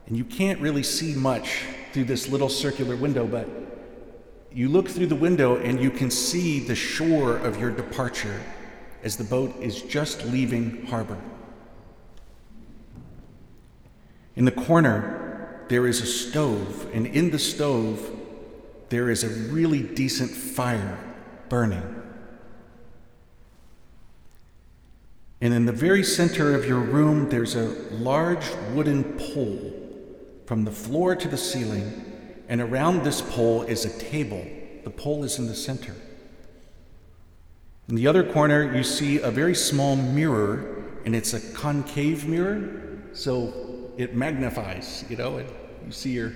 And 0.06 0.16
you 0.16 0.24
can't 0.24 0.60
really 0.60 0.84
see 0.84 1.14
much 1.14 1.64
through 1.92 2.04
this 2.04 2.28
little 2.28 2.48
circular 2.48 2.94
window, 2.94 3.26
but 3.26 3.48
you 4.52 4.68
look 4.68 4.88
through 4.88 5.06
the 5.06 5.16
window 5.16 5.56
and 5.56 5.80
you 5.80 5.90
can 5.90 6.10
see 6.10 6.60
the 6.60 6.74
shore 6.74 7.36
of 7.36 7.60
your 7.60 7.70
departure 7.70 8.40
as 9.02 9.16
the 9.16 9.24
boat 9.24 9.54
is 9.60 9.82
just 9.82 10.24
leaving 10.26 10.86
harbor. 10.86 11.18
In 14.36 14.44
the 14.44 14.52
corner, 14.52 15.64
there 15.68 15.86
is 15.86 16.00
a 16.00 16.06
stove, 16.06 16.88
and 16.94 17.06
in 17.06 17.30
the 17.30 17.38
stove, 17.38 18.10
there 18.88 19.10
is 19.10 19.22
a 19.22 19.28
really 19.52 19.82
decent 19.82 20.30
fire 20.30 20.98
burning. 21.48 21.82
And 25.40 25.54
in 25.54 25.66
the 25.66 25.72
very 25.72 26.02
center 26.02 26.54
of 26.54 26.64
your 26.64 26.80
room, 26.80 27.28
there's 27.28 27.54
a 27.54 27.74
large 27.92 28.46
wooden 28.72 29.04
pole 29.18 29.74
from 30.46 30.64
the 30.64 30.72
floor 30.72 31.14
to 31.14 31.28
the 31.28 31.36
ceiling 31.36 32.07
and 32.48 32.60
around 32.60 33.04
this 33.04 33.20
pole 33.20 33.62
is 33.62 33.84
a 33.84 33.98
table. 33.98 34.46
The 34.84 34.90
pole 34.90 35.24
is 35.24 35.38
in 35.38 35.46
the 35.46 35.54
center. 35.54 35.94
In 37.88 37.94
the 37.94 38.06
other 38.06 38.24
corner, 38.24 38.74
you 38.74 38.82
see 38.82 39.20
a 39.20 39.30
very 39.30 39.54
small 39.54 39.96
mirror, 39.96 40.84
and 41.04 41.14
it's 41.14 41.34
a 41.34 41.40
concave 41.54 42.26
mirror, 42.26 43.00
so 43.12 43.92
it 43.96 44.14
magnifies, 44.14 45.04
you 45.08 45.16
know, 45.16 45.38
and 45.38 45.48
you 45.86 45.92
see 45.92 46.12
your 46.12 46.32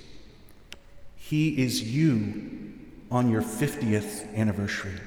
He 1.15 1.61
is 1.61 1.83
you 1.83 2.73
on 3.11 3.29
your 3.29 3.41
50th 3.41 4.33
anniversary. 4.35 4.99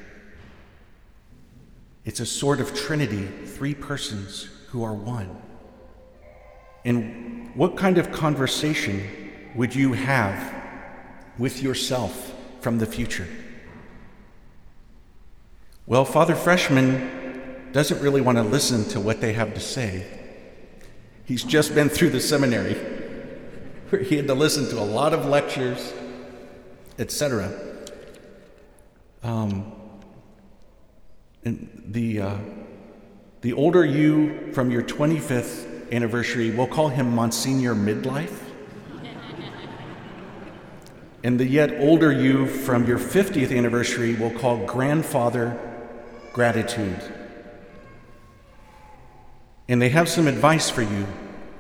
It's 2.05 2.21
a 2.21 2.27
sort 2.27 2.61
of 2.61 2.75
trinity, 2.75 3.27
three 3.45 3.75
persons 3.75 4.49
who 4.69 4.83
are 4.83 4.95
one. 4.95 5.43
And 6.85 7.55
what 7.55 7.77
kind 7.77 7.99
of 7.99 8.13
conversation 8.13 9.03
would 9.55 9.75
you 9.75 9.93
have 9.93 10.55
with 11.39 11.63
yourself 11.63 12.35
from 12.61 12.79
the 12.79 12.87
future? 12.87 13.27
Well, 15.87 16.05
Father 16.05 16.35
Freshman 16.35 17.71
doesn't 17.73 18.01
really 18.01 18.21
want 18.21 18.39
to 18.39 18.45
listen 18.45 18.85
to 18.91 19.01
what 19.01 19.21
they 19.21 19.33
have 19.33 19.55
to 19.55 19.61
say. 19.61 20.07
He's 21.25 21.45
just 21.45 21.75
been 21.75 21.89
through 21.89 22.11
the 22.11 22.21
seminary 22.21 22.75
where 23.89 24.03
he 24.03 24.17
had 24.17 24.27
to 24.27 24.35
listen 24.35 24.69
to 24.71 24.79
a 24.79 24.85
lot 24.85 25.13
of 25.13 25.27
lectures, 25.27 25.93
etc. 26.99 27.53
Um, 29.23 29.73
and 31.49 31.83
the, 31.87 32.21
uh, 32.21 32.37
the 33.41 33.55
older 33.55 33.83
you 33.83 34.53
from 34.53 34.71
your 34.71 34.83
25th 34.83 35.91
anniversary, 35.91 36.51
we'll 36.51 36.67
call 36.67 36.91
him 36.91 37.15
Monsignor 37.15 37.75
Midlife. 37.75 38.39
and 41.25 41.41
the 41.41 41.47
yet 41.47 41.81
older 41.81 42.13
you 42.13 42.47
from 42.47 42.87
your 42.87 42.99
50th 42.99 43.57
anniversary, 43.57 44.15
we'll 44.15 44.39
call 44.39 44.67
Grandfather 44.67 45.59
Gratitude. 46.35 47.01
And 49.69 49.81
they 49.81 49.89
have 49.89 50.09
some 50.09 50.27
advice 50.27 50.69
for 50.69 50.83
you, 50.83 51.07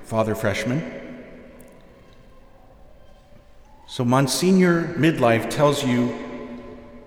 Father 0.02 0.34
Freshman. 0.34 0.96
So, 3.86 4.04
Monsignor 4.04 4.84
Midlife 4.98 5.48
tells 5.48 5.82
you 5.82 6.27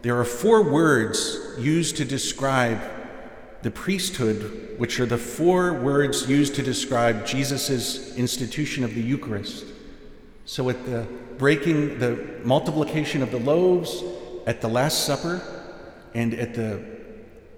there 0.02 0.18
are 0.20 0.26
four 0.26 0.64
words 0.64 1.40
used 1.60 1.98
to 1.98 2.06
describe 2.06 2.82
the 3.62 3.70
priesthood, 3.70 4.76
which 4.78 5.00
are 5.00 5.06
the 5.06 5.18
four 5.18 5.74
words 5.74 6.28
used 6.28 6.56
to 6.56 6.64
describe 6.64 7.26
Jesus' 7.26 8.16
institution 8.18 8.84
of 8.84 8.96
the 8.96 9.02
Eucharist. 9.02 9.66
So 10.46 10.70
at 10.70 10.84
the 10.86 11.08
breaking, 11.38 12.00
the 12.00 12.40
multiplication 12.44 13.22
of 13.22 13.30
the 13.30 13.40
loaves, 13.40 14.04
at 14.48 14.62
the 14.62 14.68
Last 14.68 15.06
Supper, 15.06 15.42
and 16.16 16.34
at 16.34 16.56
the, 16.56 16.84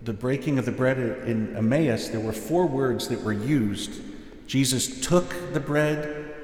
the 0.04 0.14
breaking 0.14 0.60
of 0.60 0.66
the 0.66 0.72
bread 0.72 0.98
in 0.98 1.56
Emmaus, 1.56 2.10
there 2.10 2.20
were 2.20 2.34
four 2.34 2.66
words 2.66 3.08
that 3.08 3.22
were 3.24 3.34
used. 3.34 4.02
Jesus 4.48 5.00
took 5.00 5.54
the 5.54 5.62
bread, 5.62 6.36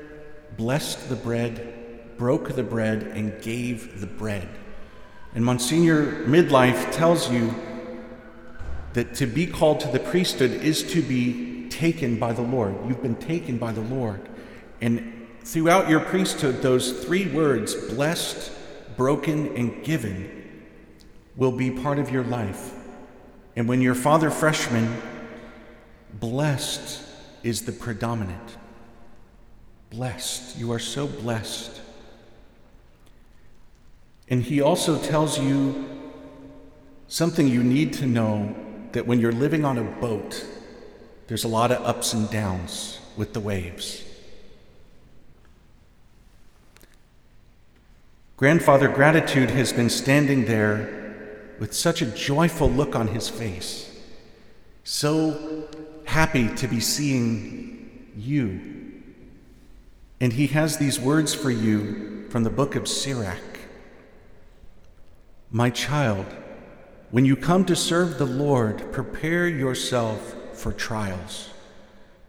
blessed 0.55 1.09
the 1.09 1.15
bread, 1.17 2.17
broke 2.17 2.55
the 2.55 2.63
bread, 2.63 3.03
and 3.03 3.41
gave 3.41 3.99
the 3.99 4.07
bread. 4.07 4.47
And 5.35 5.45
Monsignor 5.45 6.25
Midlife 6.25 6.91
tells 6.91 7.31
you 7.31 7.53
that 8.93 9.13
to 9.15 9.27
be 9.27 9.45
called 9.45 9.79
to 9.81 9.87
the 9.87 9.99
priesthood 9.99 10.51
is 10.51 10.83
to 10.93 11.01
be 11.01 11.69
taken 11.69 12.17
by 12.17 12.33
the 12.33 12.41
Lord. 12.41 12.75
You've 12.87 13.01
been 13.01 13.15
taken 13.15 13.57
by 13.57 13.71
the 13.71 13.81
Lord. 13.81 14.27
And 14.81 15.27
throughout 15.43 15.89
your 15.89 15.99
priesthood, 15.99 16.61
those 16.61 17.03
three 17.03 17.27
words, 17.27 17.75
blessed, 17.75 18.51
broken, 18.97 19.55
and 19.55 19.83
given, 19.83 20.35
will 21.35 21.51
be 21.51 21.71
part 21.71 21.99
of 21.99 22.09
your 22.09 22.23
life. 22.23 22.73
And 23.55 23.67
when 23.67 23.81
you're 23.81 23.95
father 23.95 24.31
freshman, 24.31 25.01
blessed 26.13 27.03
is 27.43 27.61
the 27.61 27.71
predominant. 27.71 28.57
Blessed. 29.89 30.57
You 30.57 30.71
are 30.71 30.79
so 30.79 31.07
blessed. 31.07 31.81
And 34.29 34.43
he 34.43 34.61
also 34.61 35.01
tells 35.01 35.39
you 35.39 35.89
something 37.07 37.47
you 37.47 37.63
need 37.63 37.93
to 37.93 38.05
know 38.05 38.55
that 38.91 39.07
when 39.07 39.19
you're 39.19 39.31
living 39.31 39.65
on 39.65 39.77
a 39.77 39.83
boat, 39.83 40.45
there's 41.27 41.43
a 41.43 41.47
lot 41.47 41.71
of 41.71 41.83
ups 41.85 42.13
and 42.13 42.29
downs 42.29 42.99
with 43.17 43.33
the 43.33 43.39
waves. 43.39 44.03
Grandfather 48.37 48.87
Gratitude 48.87 49.49
has 49.49 49.73
been 49.73 49.89
standing 49.89 50.45
there 50.45 51.55
with 51.59 51.73
such 51.73 52.01
a 52.01 52.05
joyful 52.05 52.69
look 52.69 52.95
on 52.95 53.07
his 53.09 53.27
face, 53.27 53.99
so 54.85 55.67
happy 56.05 56.47
to 56.55 56.67
be 56.67 56.79
seeing 56.79 58.09
you. 58.15 59.01
And 60.21 60.31
he 60.33 60.47
has 60.47 60.77
these 60.77 60.99
words 60.99 61.33
for 61.33 61.51
you 61.51 62.27
from 62.29 62.43
the 62.43 62.49
book 62.49 62.75
of 62.75 62.87
Sirach 62.87 63.48
My 65.51 65.71
child, 65.71 66.27
when 67.09 67.25
you 67.25 67.35
come 67.35 67.65
to 67.65 67.75
serve 67.75 68.19
the 68.19 68.25
Lord, 68.25 68.91
prepare 68.91 69.47
yourself 69.47 70.35
for 70.53 70.71
trials. 70.71 71.49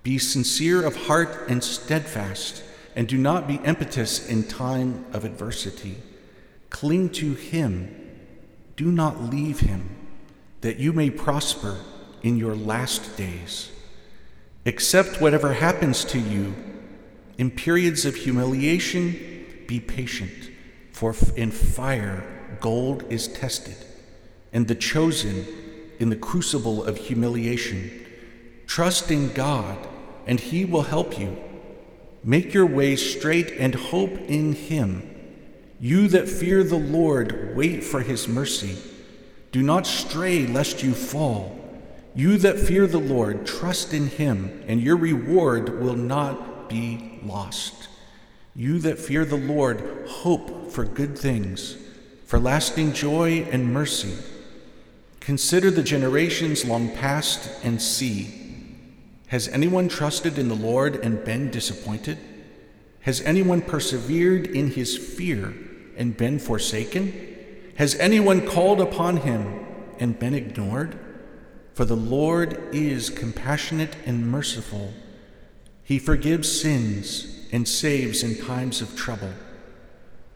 Be 0.02 0.16
sincere 0.16 0.82
of 0.86 0.96
heart 0.96 1.28
and 1.46 1.62
steadfast, 1.62 2.62
and 2.96 3.06
do 3.06 3.18
not 3.18 3.46
be 3.46 3.60
impetuous 3.62 4.26
in 4.26 4.44
time 4.44 5.04
of 5.12 5.26
adversity. 5.26 5.96
Cling 6.70 7.10
to 7.10 7.34
Him, 7.34 7.94
do 8.76 8.90
not 8.90 9.22
leave 9.22 9.60
Him, 9.60 9.94
that 10.62 10.78
you 10.78 10.94
may 10.94 11.10
prosper 11.10 11.76
in 12.22 12.38
your 12.38 12.56
last 12.56 13.18
days. 13.18 13.70
Accept 14.64 15.20
whatever 15.20 15.52
happens 15.52 16.06
to 16.06 16.18
you. 16.18 16.54
In 17.36 17.50
periods 17.50 18.06
of 18.06 18.14
humiliation, 18.14 19.44
be 19.66 19.78
patient, 19.78 20.50
for 20.90 21.14
in 21.36 21.50
fire 21.50 22.39
gold 22.60 23.04
is 23.08 23.28
tested 23.28 23.76
and 24.52 24.68
the 24.68 24.74
chosen 24.74 25.46
in 25.98 26.08
the 26.10 26.16
crucible 26.16 26.84
of 26.84 26.96
humiliation. 26.96 28.06
Trust 28.66 29.10
in 29.10 29.32
God, 29.32 29.78
and 30.26 30.40
He 30.40 30.64
will 30.64 30.82
help 30.82 31.18
you. 31.18 31.36
Make 32.22 32.52
your 32.52 32.66
way 32.66 32.96
straight 32.96 33.52
and 33.52 33.74
hope 33.74 34.16
in 34.28 34.52
Him. 34.52 35.06
You 35.80 36.08
that 36.08 36.28
fear 36.28 36.62
the 36.62 36.78
Lord, 36.78 37.56
wait 37.56 37.82
for 37.82 38.00
His 38.00 38.28
mercy. 38.28 38.76
Do 39.52 39.62
not 39.62 39.86
stray 39.86 40.46
lest 40.46 40.82
you 40.82 40.94
fall. 40.94 41.56
You 42.14 42.38
that 42.38 42.58
fear 42.58 42.86
the 42.86 42.98
Lord, 42.98 43.46
trust 43.46 43.94
in 43.94 44.08
Him, 44.08 44.64
and 44.66 44.80
your 44.80 44.96
reward 44.96 45.80
will 45.80 45.96
not 45.96 46.68
be 46.68 47.20
lost. 47.24 47.88
You 48.54 48.78
that 48.80 48.98
fear 48.98 49.24
the 49.24 49.36
Lord, 49.36 50.06
hope 50.08 50.70
for 50.70 50.84
good 50.84 51.18
things, 51.18 51.76
for 52.30 52.38
lasting 52.38 52.92
joy 52.92 53.44
and 53.50 53.74
mercy 53.74 54.16
Consider 55.18 55.70
the 55.70 55.82
generations 55.82 56.64
long 56.64 56.88
past 56.96 57.50
and 57.62 57.80
see. 57.80 58.34
Has 59.26 59.48
anyone 59.48 59.88
trusted 59.88 60.38
in 60.38 60.48
the 60.48 60.54
Lord 60.54 60.96
and 61.04 61.24
been 61.24 61.50
disappointed? 61.50 62.18
Has 63.02 63.20
anyone 63.20 63.60
persevered 63.60 64.46
in 64.46 64.70
his 64.70 64.96
fear 64.96 65.54
and 65.96 66.16
been 66.16 66.38
forsaken? 66.38 67.12
Has 67.76 67.94
anyone 67.96 68.46
called 68.46 68.80
upon 68.80 69.18
him 69.18 69.66
and 69.98 70.18
been 70.18 70.34
ignored? 70.34 70.98
For 71.74 71.84
the 71.84 71.96
Lord 71.96 72.58
is 72.72 73.10
compassionate 73.10 73.94
and 74.06 74.30
merciful. 74.30 74.94
He 75.84 75.98
forgives 75.98 76.60
sins 76.60 77.46
and 77.52 77.68
saves 77.68 78.22
in 78.22 78.36
times 78.44 78.80
of 78.80 78.96
trouble. 78.96 79.32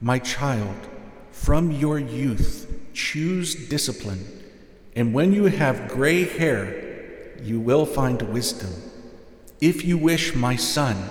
My 0.01 0.19
child, 0.19 0.89
from 1.35 1.71
your 1.71 1.99
youth, 1.99 2.71
choose 2.95 3.55
discipline 3.69 4.45
and 4.97 5.13
when 5.13 5.33
you 5.33 5.47
have 5.47 5.89
gray 5.89 6.25
hair, 6.25 7.37
you 7.43 7.61
will 7.61 7.85
find 7.85 8.21
wisdom. 8.23 8.71
If 9.61 9.85
you 9.85 9.99
wish, 9.99 10.35
my 10.35 10.57
son, 10.57 11.11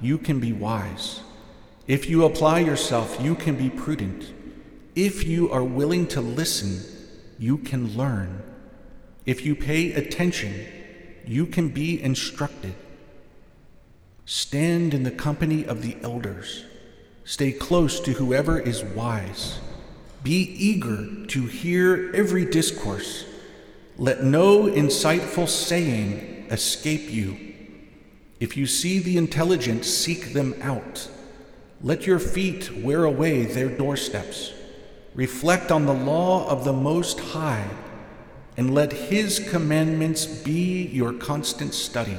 you 0.00 0.18
can 0.18 0.40
be 0.40 0.52
wise. 0.52 1.20
If 1.86 2.08
you 2.08 2.24
apply 2.24 2.60
yourself, 2.60 3.18
you 3.20 3.34
can 3.34 3.56
be 3.56 3.70
prudent. 3.70 4.32
If 4.94 5.24
you 5.24 5.50
are 5.50 5.64
willing 5.64 6.06
to 6.08 6.20
listen, 6.20 6.80
you 7.38 7.58
can 7.58 7.96
learn. 7.96 8.42
If 9.24 9.44
you 9.44 9.54
pay 9.54 9.92
attention, 9.92 10.66
you 11.24 11.46
can 11.46 11.68
be 11.68 12.02
instructed. 12.02 12.74
Stand 14.24 14.94
in 14.94 15.04
the 15.04 15.10
company 15.10 15.64
of 15.64 15.82
the 15.82 15.96
elders. 16.02 16.64
Stay 17.24 17.52
close 17.52 18.00
to 18.00 18.12
whoever 18.12 18.58
is 18.58 18.82
wise. 18.82 19.60
Be 20.22 20.40
eager 20.58 21.26
to 21.26 21.46
hear 21.46 22.10
every 22.14 22.44
discourse. 22.44 23.24
Let 23.96 24.24
no 24.24 24.64
insightful 24.64 25.48
saying 25.48 26.46
escape 26.50 27.10
you. 27.12 27.36
If 28.40 28.56
you 28.56 28.66
see 28.66 28.98
the 28.98 29.16
intelligent, 29.16 29.84
seek 29.84 30.32
them 30.32 30.54
out. 30.62 31.08
Let 31.80 32.06
your 32.06 32.18
feet 32.18 32.76
wear 32.82 33.04
away 33.04 33.44
their 33.44 33.68
doorsteps. 33.68 34.52
Reflect 35.14 35.70
on 35.70 35.86
the 35.86 35.94
law 35.94 36.48
of 36.48 36.64
the 36.64 36.72
Most 36.72 37.20
High, 37.20 37.68
and 38.56 38.74
let 38.74 38.92
His 38.92 39.38
commandments 39.38 40.26
be 40.26 40.86
your 40.86 41.12
constant 41.12 41.74
study. 41.74 42.16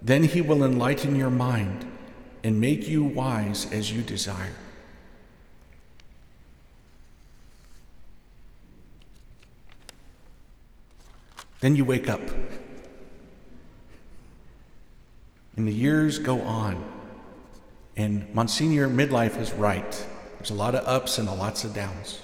Then 0.00 0.24
He 0.24 0.42
will 0.42 0.62
enlighten 0.62 1.16
your 1.16 1.30
mind 1.30 1.89
and 2.42 2.60
make 2.60 2.88
you 2.88 3.04
wise 3.04 3.70
as 3.72 3.92
you 3.92 4.02
desire. 4.02 4.54
Then 11.60 11.76
you 11.76 11.84
wake 11.84 12.08
up. 12.08 12.22
And 15.56 15.68
the 15.68 15.72
years 15.72 16.18
go 16.18 16.40
on. 16.40 16.82
And 17.96 18.34
Monsignor 18.34 18.88
Midlife 18.88 19.38
is 19.38 19.52
right. 19.52 20.06
There's 20.38 20.50
a 20.50 20.54
lot 20.54 20.74
of 20.74 20.86
ups 20.86 21.18
and 21.18 21.28
a 21.28 21.34
lots 21.34 21.64
of 21.64 21.74
downs. 21.74 22.20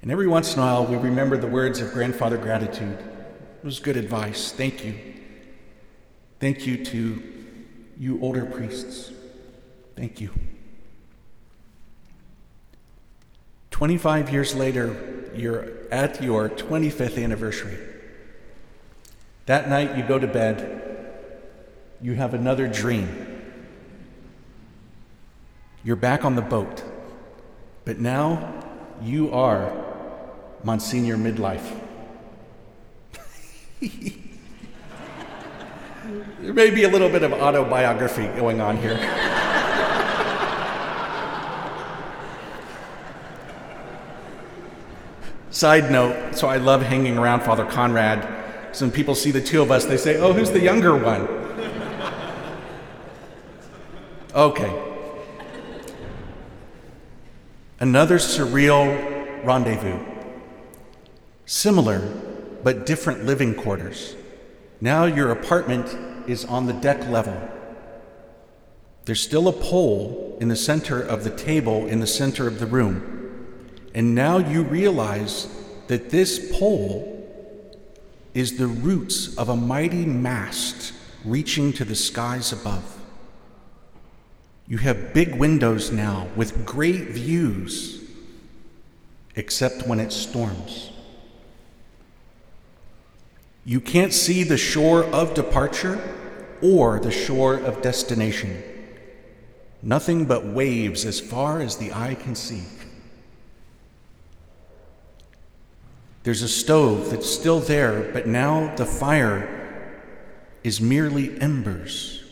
And 0.00 0.10
every 0.10 0.26
once 0.26 0.54
in 0.54 0.60
a 0.60 0.62
while, 0.62 0.86
we 0.86 0.96
remember 0.96 1.36
the 1.36 1.46
words 1.46 1.80
of 1.80 1.92
grandfather 1.92 2.38
gratitude. 2.38 2.98
It 2.98 3.64
was 3.64 3.78
good 3.78 3.96
advice. 3.96 4.52
Thank 4.52 4.84
you. 4.84 4.94
Thank 6.40 6.66
you 6.66 6.82
to 6.84 7.33
you 7.98 8.20
older 8.20 8.44
priests. 8.44 9.12
Thank 9.96 10.20
you. 10.20 10.30
25 13.70 14.30
years 14.30 14.54
later, 14.54 15.30
you're 15.34 15.68
at 15.90 16.22
your 16.22 16.48
25th 16.48 17.22
anniversary. 17.22 17.76
That 19.46 19.68
night, 19.68 19.96
you 19.96 20.04
go 20.04 20.18
to 20.18 20.26
bed, 20.26 20.80
you 22.00 22.14
have 22.14 22.34
another 22.34 22.68
dream. 22.68 23.42
You're 25.82 25.96
back 25.96 26.24
on 26.24 26.34
the 26.34 26.42
boat, 26.42 26.82
but 27.84 27.98
now 27.98 28.64
you 29.02 29.32
are 29.32 29.84
Monsignor 30.62 31.16
Midlife. 31.16 31.80
there 36.44 36.52
may 36.52 36.68
be 36.68 36.84
a 36.84 36.88
little 36.90 37.08
bit 37.08 37.22
of 37.22 37.32
autobiography 37.32 38.26
going 38.38 38.60
on 38.60 38.76
here. 38.76 38.98
Side 45.50 45.90
note, 45.90 46.36
so 46.36 46.46
I 46.46 46.58
love 46.58 46.82
hanging 46.82 47.16
around 47.16 47.40
Father 47.44 47.64
Conrad. 47.64 48.76
So 48.76 48.84
when 48.84 48.92
people 48.92 49.14
see 49.14 49.30
the 49.30 49.40
two 49.40 49.62
of 49.62 49.70
us, 49.70 49.86
they 49.86 49.96
say, 49.96 50.18
Oh, 50.18 50.34
who's 50.34 50.50
the 50.50 50.60
younger 50.60 50.94
one? 50.94 51.26
Okay. 54.34 54.82
Another 57.80 58.18
surreal 58.18 59.42
rendezvous. 59.46 59.98
Similar, 61.46 62.00
but 62.62 62.84
different 62.84 63.24
living 63.24 63.54
quarters. 63.54 64.14
Now 64.82 65.06
your 65.06 65.30
apartment 65.30 66.13
is 66.28 66.44
on 66.44 66.66
the 66.66 66.72
deck 66.72 67.08
level. 67.08 67.36
There's 69.04 69.20
still 69.20 69.48
a 69.48 69.52
pole 69.52 70.36
in 70.40 70.48
the 70.48 70.56
center 70.56 71.00
of 71.00 71.24
the 71.24 71.30
table 71.30 71.86
in 71.86 72.00
the 72.00 72.06
center 72.06 72.46
of 72.46 72.58
the 72.58 72.66
room. 72.66 73.10
And 73.94 74.14
now 74.14 74.38
you 74.38 74.62
realize 74.62 75.46
that 75.88 76.10
this 76.10 76.52
pole 76.58 77.10
is 78.32 78.56
the 78.56 78.66
roots 78.66 79.36
of 79.36 79.48
a 79.48 79.56
mighty 79.56 80.04
mast 80.04 80.92
reaching 81.24 81.72
to 81.74 81.84
the 81.84 81.94
skies 81.94 82.52
above. 82.52 82.98
You 84.66 84.78
have 84.78 85.12
big 85.12 85.34
windows 85.36 85.92
now 85.92 86.28
with 86.34 86.64
great 86.64 87.10
views, 87.10 88.02
except 89.36 89.86
when 89.86 90.00
it 90.00 90.10
storms. 90.10 90.90
You 93.64 93.80
can't 93.80 94.12
see 94.12 94.42
the 94.42 94.58
shore 94.58 95.04
of 95.04 95.34
departure 95.34 95.98
or 96.60 97.00
the 97.00 97.10
shore 97.10 97.54
of 97.54 97.80
destination. 97.80 98.62
Nothing 99.82 100.26
but 100.26 100.46
waves 100.46 101.04
as 101.04 101.20
far 101.20 101.60
as 101.60 101.76
the 101.76 101.92
eye 101.92 102.14
can 102.14 102.34
see. 102.34 102.64
There's 106.24 106.42
a 106.42 106.48
stove 106.48 107.10
that's 107.10 107.28
still 107.28 107.60
there, 107.60 108.10
but 108.12 108.26
now 108.26 108.74
the 108.76 108.86
fire 108.86 110.00
is 110.62 110.80
merely 110.80 111.38
embers. 111.40 112.24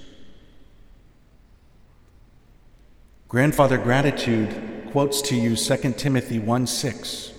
Grandfather 3.28 3.78
Gratitude 3.78 4.88
quotes 4.90 5.22
to 5.22 5.36
you 5.36 5.56
2 5.56 5.92
Timothy 5.92 6.38
1 6.38 6.66
6. 6.66 7.31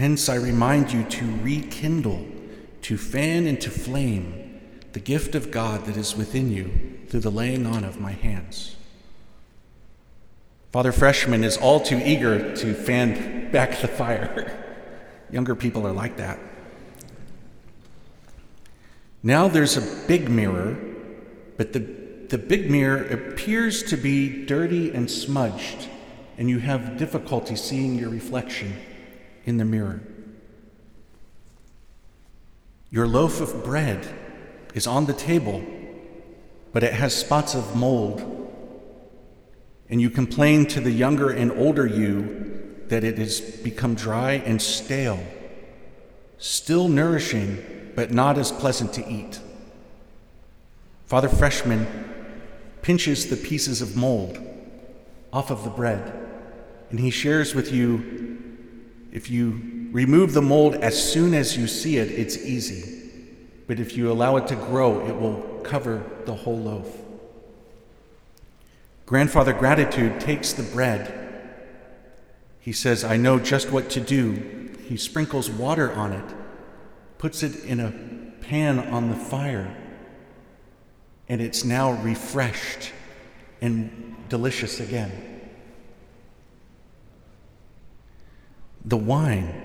Hence, 0.00 0.30
I 0.30 0.36
remind 0.36 0.94
you 0.94 1.04
to 1.04 1.26
rekindle, 1.42 2.26
to 2.80 2.96
fan 2.96 3.46
into 3.46 3.68
flame 3.68 4.58
the 4.94 4.98
gift 4.98 5.34
of 5.34 5.50
God 5.50 5.84
that 5.84 5.98
is 5.98 6.16
within 6.16 6.50
you 6.50 7.00
through 7.08 7.20
the 7.20 7.30
laying 7.30 7.66
on 7.66 7.84
of 7.84 8.00
my 8.00 8.12
hands. 8.12 8.76
Father 10.72 10.90
Freshman 10.90 11.44
is 11.44 11.58
all 11.58 11.80
too 11.80 12.00
eager 12.02 12.56
to 12.56 12.72
fan 12.72 13.52
back 13.52 13.78
the 13.82 13.88
fire. 13.88 14.64
Younger 15.30 15.54
people 15.54 15.86
are 15.86 15.92
like 15.92 16.16
that. 16.16 16.38
Now 19.22 19.48
there's 19.48 19.76
a 19.76 20.06
big 20.06 20.30
mirror, 20.30 20.78
but 21.58 21.74
the, 21.74 21.80
the 22.30 22.38
big 22.38 22.70
mirror 22.70 23.04
appears 23.04 23.82
to 23.82 23.98
be 23.98 24.46
dirty 24.46 24.92
and 24.92 25.10
smudged, 25.10 25.90
and 26.38 26.48
you 26.48 26.58
have 26.60 26.96
difficulty 26.96 27.54
seeing 27.54 27.98
your 27.98 28.08
reflection 28.08 28.74
in 29.50 29.58
the 29.58 29.64
mirror. 29.66 30.00
Your 32.90 33.06
loaf 33.06 33.42
of 33.42 33.62
bread 33.62 34.08
is 34.72 34.86
on 34.86 35.04
the 35.04 35.12
table, 35.12 35.62
but 36.72 36.82
it 36.82 36.94
has 36.94 37.14
spots 37.14 37.54
of 37.54 37.76
mold 37.76 38.40
and 39.90 40.00
you 40.00 40.08
complain 40.08 40.66
to 40.66 40.80
the 40.80 40.92
younger 40.92 41.30
and 41.30 41.50
older 41.50 41.84
you 41.84 42.78
that 42.86 43.02
it 43.02 43.18
has 43.18 43.40
become 43.40 43.96
dry 43.96 44.34
and 44.34 44.62
stale, 44.62 45.18
still 46.38 46.88
nourishing, 46.88 47.92
but 47.96 48.12
not 48.12 48.38
as 48.38 48.52
pleasant 48.52 48.92
to 48.92 49.08
eat. 49.08 49.40
Father 51.06 51.28
Freshman 51.28 51.88
pinches 52.82 53.28
the 53.28 53.36
pieces 53.36 53.82
of 53.82 53.96
mold 53.96 54.38
off 55.32 55.50
of 55.50 55.64
the 55.64 55.70
bread, 55.70 56.12
and 56.90 57.00
he 57.00 57.10
shares 57.10 57.52
with 57.52 57.72
you 57.72 58.29
if 59.12 59.30
you 59.30 59.88
remove 59.92 60.32
the 60.32 60.42
mold 60.42 60.76
as 60.76 61.12
soon 61.12 61.34
as 61.34 61.56
you 61.56 61.66
see 61.66 61.98
it, 61.98 62.10
it's 62.10 62.36
easy. 62.36 63.10
But 63.66 63.80
if 63.80 63.96
you 63.96 64.10
allow 64.10 64.36
it 64.36 64.46
to 64.48 64.56
grow, 64.56 65.06
it 65.06 65.16
will 65.18 65.60
cover 65.62 66.02
the 66.26 66.34
whole 66.34 66.58
loaf. 66.58 66.96
Grandfather 69.06 69.52
Gratitude 69.52 70.20
takes 70.20 70.52
the 70.52 70.62
bread. 70.62 71.16
He 72.60 72.72
says, 72.72 73.02
I 73.02 73.16
know 73.16 73.38
just 73.38 73.70
what 73.70 73.90
to 73.90 74.00
do. 74.00 74.70
He 74.86 74.96
sprinkles 74.96 75.50
water 75.50 75.92
on 75.92 76.12
it, 76.12 76.34
puts 77.18 77.42
it 77.42 77.64
in 77.64 77.80
a 77.80 77.92
pan 78.44 78.78
on 78.78 79.08
the 79.08 79.16
fire, 79.16 79.76
and 81.28 81.40
it's 81.40 81.64
now 81.64 81.92
refreshed 81.92 82.92
and 83.60 84.16
delicious 84.28 84.80
again. 84.80 85.29
The 88.84 88.96
wine, 88.96 89.62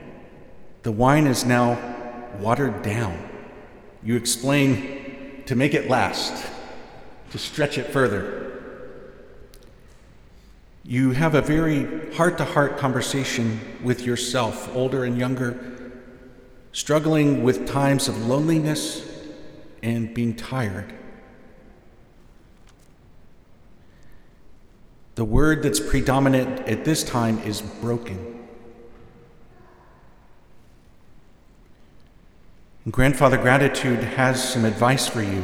the 0.83 0.91
wine 0.91 1.25
is 1.27 1.45
now 1.45 1.79
watered 2.39 2.81
down. 2.81 3.17
You 4.03 4.15
explain 4.15 5.43
to 5.45 5.55
make 5.55 5.73
it 5.73 5.89
last, 5.89 6.45
to 7.31 7.37
stretch 7.37 7.77
it 7.77 7.87
further. 7.87 8.41
You 10.83 11.11
have 11.11 11.33
a 11.33 11.41
very 11.41 12.13
heart 12.13 12.37
to 12.37 12.45
heart 12.45 12.77
conversation 12.77 13.59
with 13.83 14.01
yourself, 14.01 14.73
older 14.75 15.05
and 15.05 15.17
younger, 15.17 15.57
struggling 16.73 17.41
with 17.41 17.67
times 17.67 18.07
of 18.07 18.27
loneliness 18.27 19.09
and 19.81 20.13
being 20.13 20.35
tired. 20.35 20.93
The 25.15 25.25
word 25.25 25.63
that's 25.63 25.79
predominant 25.79 26.67
at 26.67 26.83
this 26.83 27.03
time 27.03 27.39
is 27.39 27.61
broken. 27.61 28.34
Grandfather 32.91 33.37
Gratitude 33.37 34.03
has 34.03 34.53
some 34.53 34.63
advice 34.63 35.07
for 35.07 35.23
you. 35.23 35.43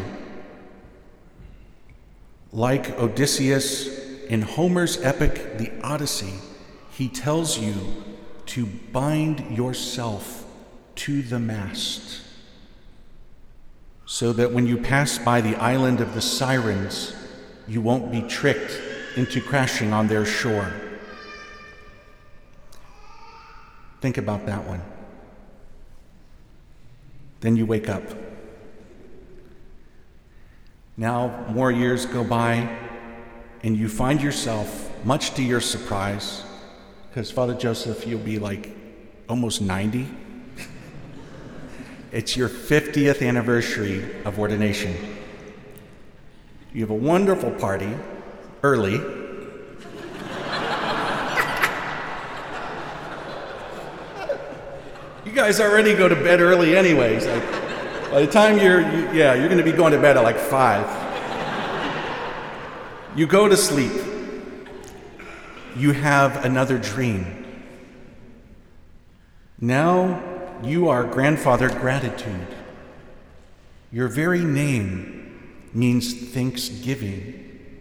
Like 2.52 3.00
Odysseus 3.00 4.26
in 4.26 4.44
Homer's 4.44 5.02
epic, 5.02 5.58
The 5.58 5.72
Odyssey, 5.82 6.34
he 6.92 7.10
tells 7.10 7.58
you 7.58 7.74
to 8.48 8.68
bind 8.68 9.58
yourself 9.58 10.46
to 10.96 11.24
the 11.24 11.40
mast 11.40 12.22
so 14.06 14.34
that 14.34 14.52
when 14.52 14.68
you 14.68 14.78
pass 14.78 15.18
by 15.18 15.42
the 15.42 15.56
island 15.56 16.00
of 16.00 16.14
the 16.14 16.22
sirens, 16.22 17.16
you 17.68 17.82
won't 17.82 18.12
be 18.12 18.22
tricked 18.22 18.80
into 19.16 19.42
crashing 19.42 19.94
on 19.94 20.08
their 20.08 20.26
shore. 20.26 20.72
Think 24.00 24.20
about 24.20 24.46
that 24.46 24.64
one. 24.68 24.91
Then 27.42 27.56
you 27.56 27.66
wake 27.66 27.90
up. 27.90 28.04
Now, 30.96 31.46
more 31.50 31.72
years 31.72 32.06
go 32.06 32.24
by, 32.24 32.70
and 33.64 33.76
you 33.76 33.90
find 33.90 34.22
yourself, 34.22 34.90
much 35.04 35.34
to 35.36 35.44
your 35.44 35.62
surprise, 35.62 36.44
because 37.10 37.32
Father 37.32 37.56
Joseph, 37.56 38.06
you'll 38.06 38.20
be 38.20 38.40
like 38.40 38.76
almost 39.28 39.62
90. 39.62 40.08
it's 42.12 42.38
your 42.38 42.50
50th 42.50 43.28
anniversary 43.28 44.06
of 44.24 44.40
ordination. 44.40 44.96
You 46.74 46.82
have 46.82 46.92
a 46.92 46.94
wonderful 46.94 47.52
party 47.52 47.94
early. 48.64 49.21
You 55.32 55.38
guys 55.38 55.62
already 55.62 55.96
go 55.96 56.10
to 56.10 56.16
bed 56.16 56.42
early, 56.42 56.76
anyways. 56.76 57.26
Like, 57.26 57.52
by 58.12 58.26
the 58.26 58.32
time 58.32 58.58
you're, 58.60 58.82
you, 58.82 59.14
yeah, 59.14 59.34
you're 59.34 59.48
going 59.48 59.60
to 59.60 59.64
be 59.64 59.72
going 59.72 59.94
to 59.94 59.98
bed 59.98 60.18
at 60.18 60.24
like 60.24 60.36
5. 60.36 61.00
You 63.18 63.28
go 63.28 63.48
to 63.48 63.56
sleep. 63.56 63.94
You 65.78 65.94
have 65.94 66.44
another 66.44 66.78
dream. 66.78 67.46
Now 69.62 70.22
you 70.64 70.90
are 70.90 71.06
grandfather 71.06 71.70
gratitude. 71.70 72.48
Your 73.90 74.10
very 74.10 74.44
name 74.44 75.40
means 75.74 76.14
thanksgiving, 76.14 77.72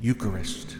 Eucharist. 0.00 0.76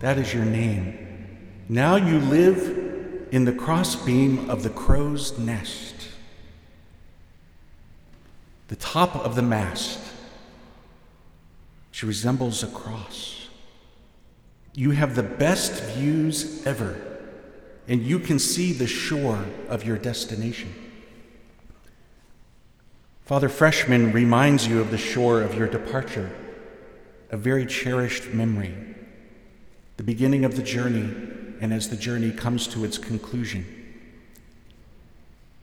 That 0.00 0.16
is 0.16 0.32
your 0.32 0.46
name. 0.46 1.36
Now 1.68 1.96
you 1.96 2.18
live 2.18 2.87
in 3.30 3.44
the 3.44 3.52
crossbeam 3.52 4.48
of 4.48 4.62
the 4.62 4.70
crow's 4.70 5.38
nest, 5.38 5.94
the 8.68 8.76
top 8.76 9.16
of 9.16 9.34
the 9.34 9.42
mast 9.42 10.00
she 11.90 12.06
resembles 12.06 12.62
a 12.62 12.68
cross. 12.68 13.48
You 14.74 14.92
have 14.92 15.16
the 15.16 15.22
best 15.24 15.82
views 15.82 16.64
ever, 16.64 16.96
and 17.88 18.00
you 18.00 18.20
can 18.20 18.38
see 18.38 18.72
the 18.72 18.86
shore 18.86 19.44
of 19.68 19.84
your 19.84 19.98
destination. 19.98 20.72
Father 23.24 23.48
Freshman 23.48 24.12
reminds 24.12 24.68
you 24.68 24.80
of 24.80 24.90
the 24.90 24.96
shore 24.96 25.42
of 25.42 25.54
your 25.54 25.66
departure, 25.66 26.30
a 27.30 27.36
very 27.36 27.66
cherished 27.66 28.28
memory, 28.28 28.74
the 29.96 30.04
beginning 30.04 30.44
of 30.44 30.56
the 30.56 30.62
journey, 30.62 31.12
and 31.60 31.72
as 31.72 31.88
the 31.88 31.96
journey 31.96 32.30
comes 32.30 32.66
to 32.68 32.84
its 32.84 32.98
conclusion. 32.98 33.66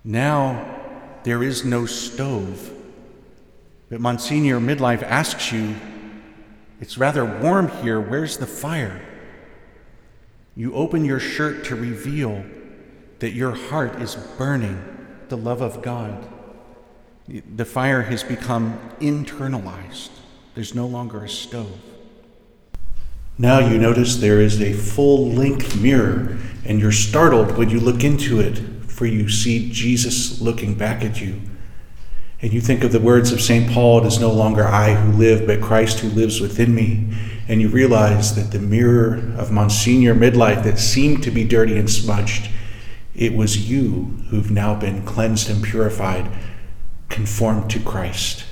Now 0.04 0.80
there 1.24 1.42
is 1.44 1.66
no 1.66 1.86
stove, 1.86 2.72
but 3.90 4.00
Monsignor 4.00 4.60
Midlife 4.60 5.04
asks 5.04 5.52
you, 5.52 5.76
It's 6.80 6.98
rather 6.98 7.26
warm 7.26 7.70
here, 7.82 8.00
where's 8.00 8.38
the 8.38 8.48
fire? 8.48 9.02
You 10.56 10.74
open 10.74 11.04
your 11.04 11.20
shirt 11.20 11.66
to 11.66 11.76
reveal 11.76 12.46
that 13.20 13.32
your 13.32 13.56
heart 13.56 14.02
is 14.02 14.16
burning 14.38 14.82
the 15.30 15.38
love 15.38 15.62
of 15.62 15.82
God 15.82 16.28
the 17.28 17.66
fire 17.66 18.04
has 18.04 18.24
become 18.24 18.80
internalized. 19.00 20.10
There's 20.54 20.76
no 20.76 20.86
longer 20.86 21.24
a 21.24 21.30
stove. 21.30 21.80
Now 23.38 23.60
you 23.60 23.78
notice 23.78 24.16
there 24.16 24.40
is 24.40 24.62
a 24.62 24.72
full 24.72 25.30
length 25.30 25.80
mirror, 25.82 26.38
and 26.64 26.80
you're 26.80 26.94
startled 26.94 27.58
when 27.58 27.70
you 27.70 27.82
look 27.82 28.04
into 28.04 28.40
it, 28.40 28.60
for 28.88 29.06
you 29.06 29.28
see 29.28 29.70
Jesus 29.70 30.40
looking 30.40 30.76
back 30.76 31.04
at 31.04 31.20
you. 31.20 31.42
And 32.42 32.54
you 32.54 32.62
think 32.62 32.84
of 32.84 32.94
the 32.94 33.00
words 33.00 33.34
of 33.34 33.42
St. 33.42 33.70
Paul 33.70 34.02
it 34.04 34.08
is 34.08 34.20
no 34.20 34.32
longer 34.32 34.66
I 34.66 34.94
who 34.94 35.12
live, 35.12 35.46
but 35.46 35.62
Christ 35.62 36.00
who 36.00 36.10
lives 36.10 36.40
within 36.40 36.74
me. 36.74 37.14
And 37.50 37.62
you 37.62 37.68
realize 37.68 38.36
that 38.36 38.52
the 38.52 38.60
mirror 38.60 39.16
of 39.38 39.52
Monsignor 39.52 40.16
Midlife 40.16 40.64
that 40.64 40.80
seemed 40.80 41.22
to 41.24 41.32
be 41.32 41.44
dirty 41.44 41.78
and 41.78 41.90
smudged, 41.90 42.50
it 43.14 43.36
was 43.36 43.70
you 43.70 44.16
who've 44.30 44.52
now 44.52 44.76
been 44.76 45.06
cleansed 45.06 45.50
and 45.50 45.62
purified 45.62 46.30
conformed 47.10 47.70
to 47.72 47.80
Christ. 47.80 48.46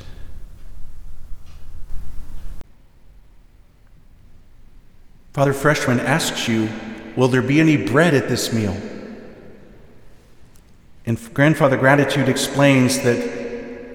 Father 5.33 5.53
Freshman 5.53 5.99
asks 5.99 6.47
you, 6.47 6.69
Will 7.15 7.27
there 7.27 7.41
be 7.41 7.59
any 7.59 7.75
bread 7.75 8.13
at 8.13 8.29
this 8.29 8.53
meal? 8.53 8.77
And 11.07 11.33
Grandfather 11.33 11.75
Gratitude 11.75 12.29
explains 12.29 12.99
that 13.01 13.17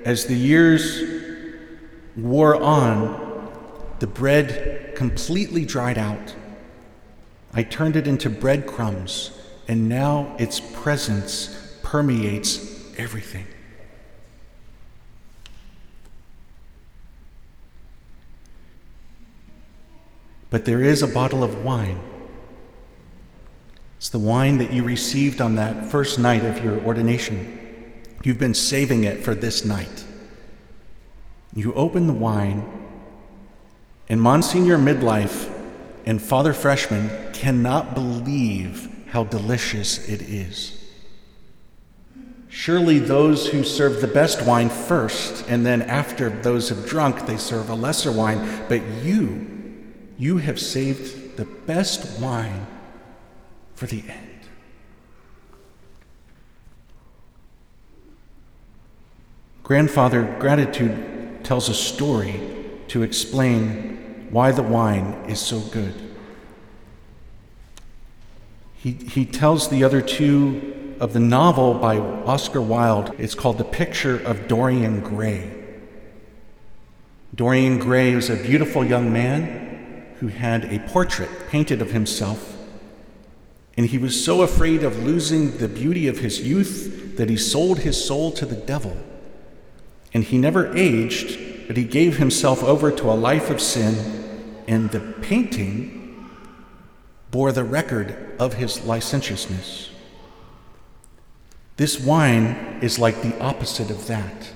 as 0.04 0.26
the 0.26 0.34
years 0.34 1.00
wore 2.16 2.56
on, 2.56 3.50
the 4.00 4.06
bread 4.08 4.94
completely 4.96 5.64
dried 5.64 5.96
out. 5.96 6.34
I 7.52 7.62
turned 7.62 7.94
it 7.94 8.08
into 8.08 8.28
breadcrumbs, 8.28 9.30
and 9.68 9.88
now 9.88 10.34
its 10.38 10.60
presence 10.60 11.78
permeates 11.82 12.58
everything. 12.98 13.46
But 20.50 20.64
there 20.64 20.82
is 20.82 21.02
a 21.02 21.06
bottle 21.06 21.44
of 21.44 21.64
wine. 21.64 22.00
It's 23.98 24.08
the 24.08 24.18
wine 24.18 24.58
that 24.58 24.72
you 24.72 24.84
received 24.84 25.40
on 25.40 25.56
that 25.56 25.86
first 25.86 26.18
night 26.18 26.44
of 26.44 26.64
your 26.64 26.80
ordination. 26.80 27.56
You've 28.22 28.38
been 28.38 28.54
saving 28.54 29.04
it 29.04 29.22
for 29.22 29.34
this 29.34 29.64
night. 29.64 30.04
You 31.54 31.74
open 31.74 32.06
the 32.06 32.12
wine, 32.12 32.64
and 34.08 34.20
Monsignor 34.22 34.78
Midlife 34.78 35.52
and 36.06 36.22
Father 36.22 36.52
Freshman 36.52 37.10
cannot 37.32 37.94
believe 37.94 38.88
how 39.08 39.24
delicious 39.24 40.08
it 40.08 40.22
is. 40.22 40.74
Surely 42.48 42.98
those 42.98 43.48
who 43.48 43.62
serve 43.62 44.00
the 44.00 44.06
best 44.06 44.42
wine 44.42 44.68
first, 44.68 45.44
and 45.48 45.66
then 45.66 45.82
after 45.82 46.30
those 46.30 46.68
have 46.70 46.86
drunk, 46.86 47.26
they 47.26 47.36
serve 47.36 47.68
a 47.68 47.74
lesser 47.74 48.10
wine. 48.10 48.64
But 48.68 48.82
you, 49.02 49.57
you 50.18 50.38
have 50.38 50.58
saved 50.58 51.36
the 51.36 51.44
best 51.44 52.20
wine 52.20 52.66
for 53.74 53.86
the 53.86 54.02
end. 54.08 54.40
Grandfather 59.62 60.36
Gratitude 60.40 61.44
tells 61.44 61.68
a 61.68 61.74
story 61.74 62.40
to 62.88 63.02
explain 63.02 64.26
why 64.30 64.50
the 64.50 64.62
wine 64.62 65.24
is 65.28 65.40
so 65.40 65.60
good. 65.60 65.94
He, 68.74 68.92
he 68.92 69.24
tells 69.24 69.68
the 69.68 69.84
other 69.84 70.00
two 70.00 70.96
of 71.00 71.12
the 71.12 71.20
novel 71.20 71.74
by 71.74 71.98
Oscar 71.98 72.60
Wilde. 72.60 73.14
It's 73.18 73.34
called 73.34 73.58
The 73.58 73.64
Picture 73.64 74.18
of 74.18 74.48
Dorian 74.48 75.00
Gray. 75.00 75.54
Dorian 77.34 77.78
Gray 77.78 78.14
was 78.14 78.30
a 78.30 78.36
beautiful 78.36 78.84
young 78.84 79.12
man 79.12 79.67
who 80.20 80.28
had 80.28 80.64
a 80.64 80.80
portrait 80.88 81.30
painted 81.48 81.80
of 81.80 81.92
himself. 81.92 82.56
And 83.76 83.86
he 83.86 83.98
was 83.98 84.24
so 84.24 84.42
afraid 84.42 84.82
of 84.82 85.04
losing 85.04 85.58
the 85.58 85.68
beauty 85.68 86.08
of 86.08 86.18
his 86.18 86.40
youth 86.40 87.16
that 87.16 87.30
he 87.30 87.36
sold 87.36 87.80
his 87.80 88.02
soul 88.02 88.32
to 88.32 88.44
the 88.44 88.56
devil. 88.56 88.96
And 90.12 90.24
he 90.24 90.38
never 90.38 90.76
aged, 90.76 91.66
but 91.68 91.76
he 91.76 91.84
gave 91.84 92.16
himself 92.16 92.62
over 92.64 92.90
to 92.90 93.10
a 93.10 93.14
life 93.14 93.50
of 93.50 93.60
sin, 93.60 94.64
and 94.66 94.90
the 94.90 95.00
painting 95.00 96.28
bore 97.30 97.52
the 97.52 97.64
record 97.64 98.34
of 98.38 98.54
his 98.54 98.84
licentiousness. 98.84 99.90
This 101.76 102.00
wine 102.00 102.78
is 102.82 102.98
like 102.98 103.22
the 103.22 103.38
opposite 103.40 103.90
of 103.90 104.08
that. 104.08 104.50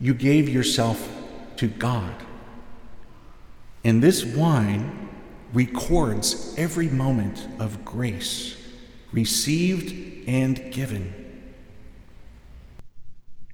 You 0.00 0.14
gave 0.14 0.48
yourself 0.48 1.10
to 1.56 1.68
God. 1.68 2.14
And 3.84 4.02
this 4.02 4.24
wine 4.24 5.08
records 5.52 6.54
every 6.56 6.88
moment 6.88 7.46
of 7.58 7.84
grace 7.84 8.56
received 9.12 10.28
and 10.28 10.72
given. 10.72 11.12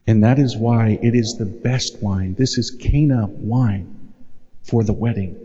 And 0.06 0.22
that 0.24 0.38
is 0.38 0.56
why 0.56 0.98
it 1.02 1.14
is 1.14 1.36
the 1.36 1.46
best 1.46 2.02
wine. 2.02 2.34
This 2.38 2.56
is 2.56 2.70
Cana 2.70 3.26
wine 3.26 4.12
for 4.62 4.84
the 4.84 4.92
wedding. 4.92 5.36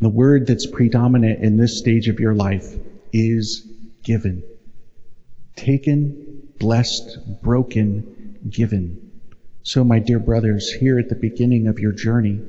The 0.00 0.08
word 0.08 0.46
that's 0.46 0.66
predominant 0.66 1.42
in 1.42 1.56
this 1.56 1.78
stage 1.78 2.08
of 2.08 2.20
your 2.20 2.34
life 2.34 2.74
is 3.12 3.66
given. 4.02 4.42
Taken, 5.56 6.48
blessed, 6.58 7.40
broken, 7.42 8.38
given. 8.50 9.12
So, 9.62 9.82
my 9.82 9.98
dear 9.98 10.18
brothers, 10.18 10.70
here 10.70 10.98
at 10.98 11.08
the 11.08 11.14
beginning 11.14 11.68
of 11.68 11.78
your 11.78 11.92
journey, 11.92 12.40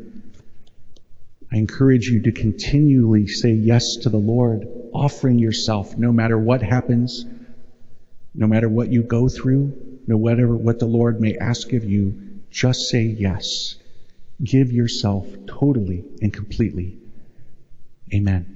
I 1.51 1.57
encourage 1.57 2.07
you 2.07 2.21
to 2.23 2.31
continually 2.31 3.27
say 3.27 3.51
yes 3.51 3.97
to 3.97 4.09
the 4.09 4.17
Lord, 4.17 4.67
offering 4.93 5.39
yourself 5.39 5.97
no 5.97 6.11
matter 6.11 6.37
what 6.37 6.61
happens, 6.61 7.25
no 8.33 8.47
matter 8.47 8.67
what 8.67 8.91
you 8.91 9.03
go 9.03 9.29
through, 9.29 10.01
no 10.07 10.17
matter 10.17 10.53
what 10.55 10.79
the 10.79 10.85
Lord 10.85 11.21
may 11.21 11.37
ask 11.37 11.73
of 11.73 11.83
you, 11.83 12.41
just 12.49 12.89
say 12.89 13.03
yes. 13.03 13.75
Give 14.43 14.71
yourself 14.71 15.27
totally 15.47 16.03
and 16.21 16.33
completely. 16.33 16.97
Amen. 18.13 18.55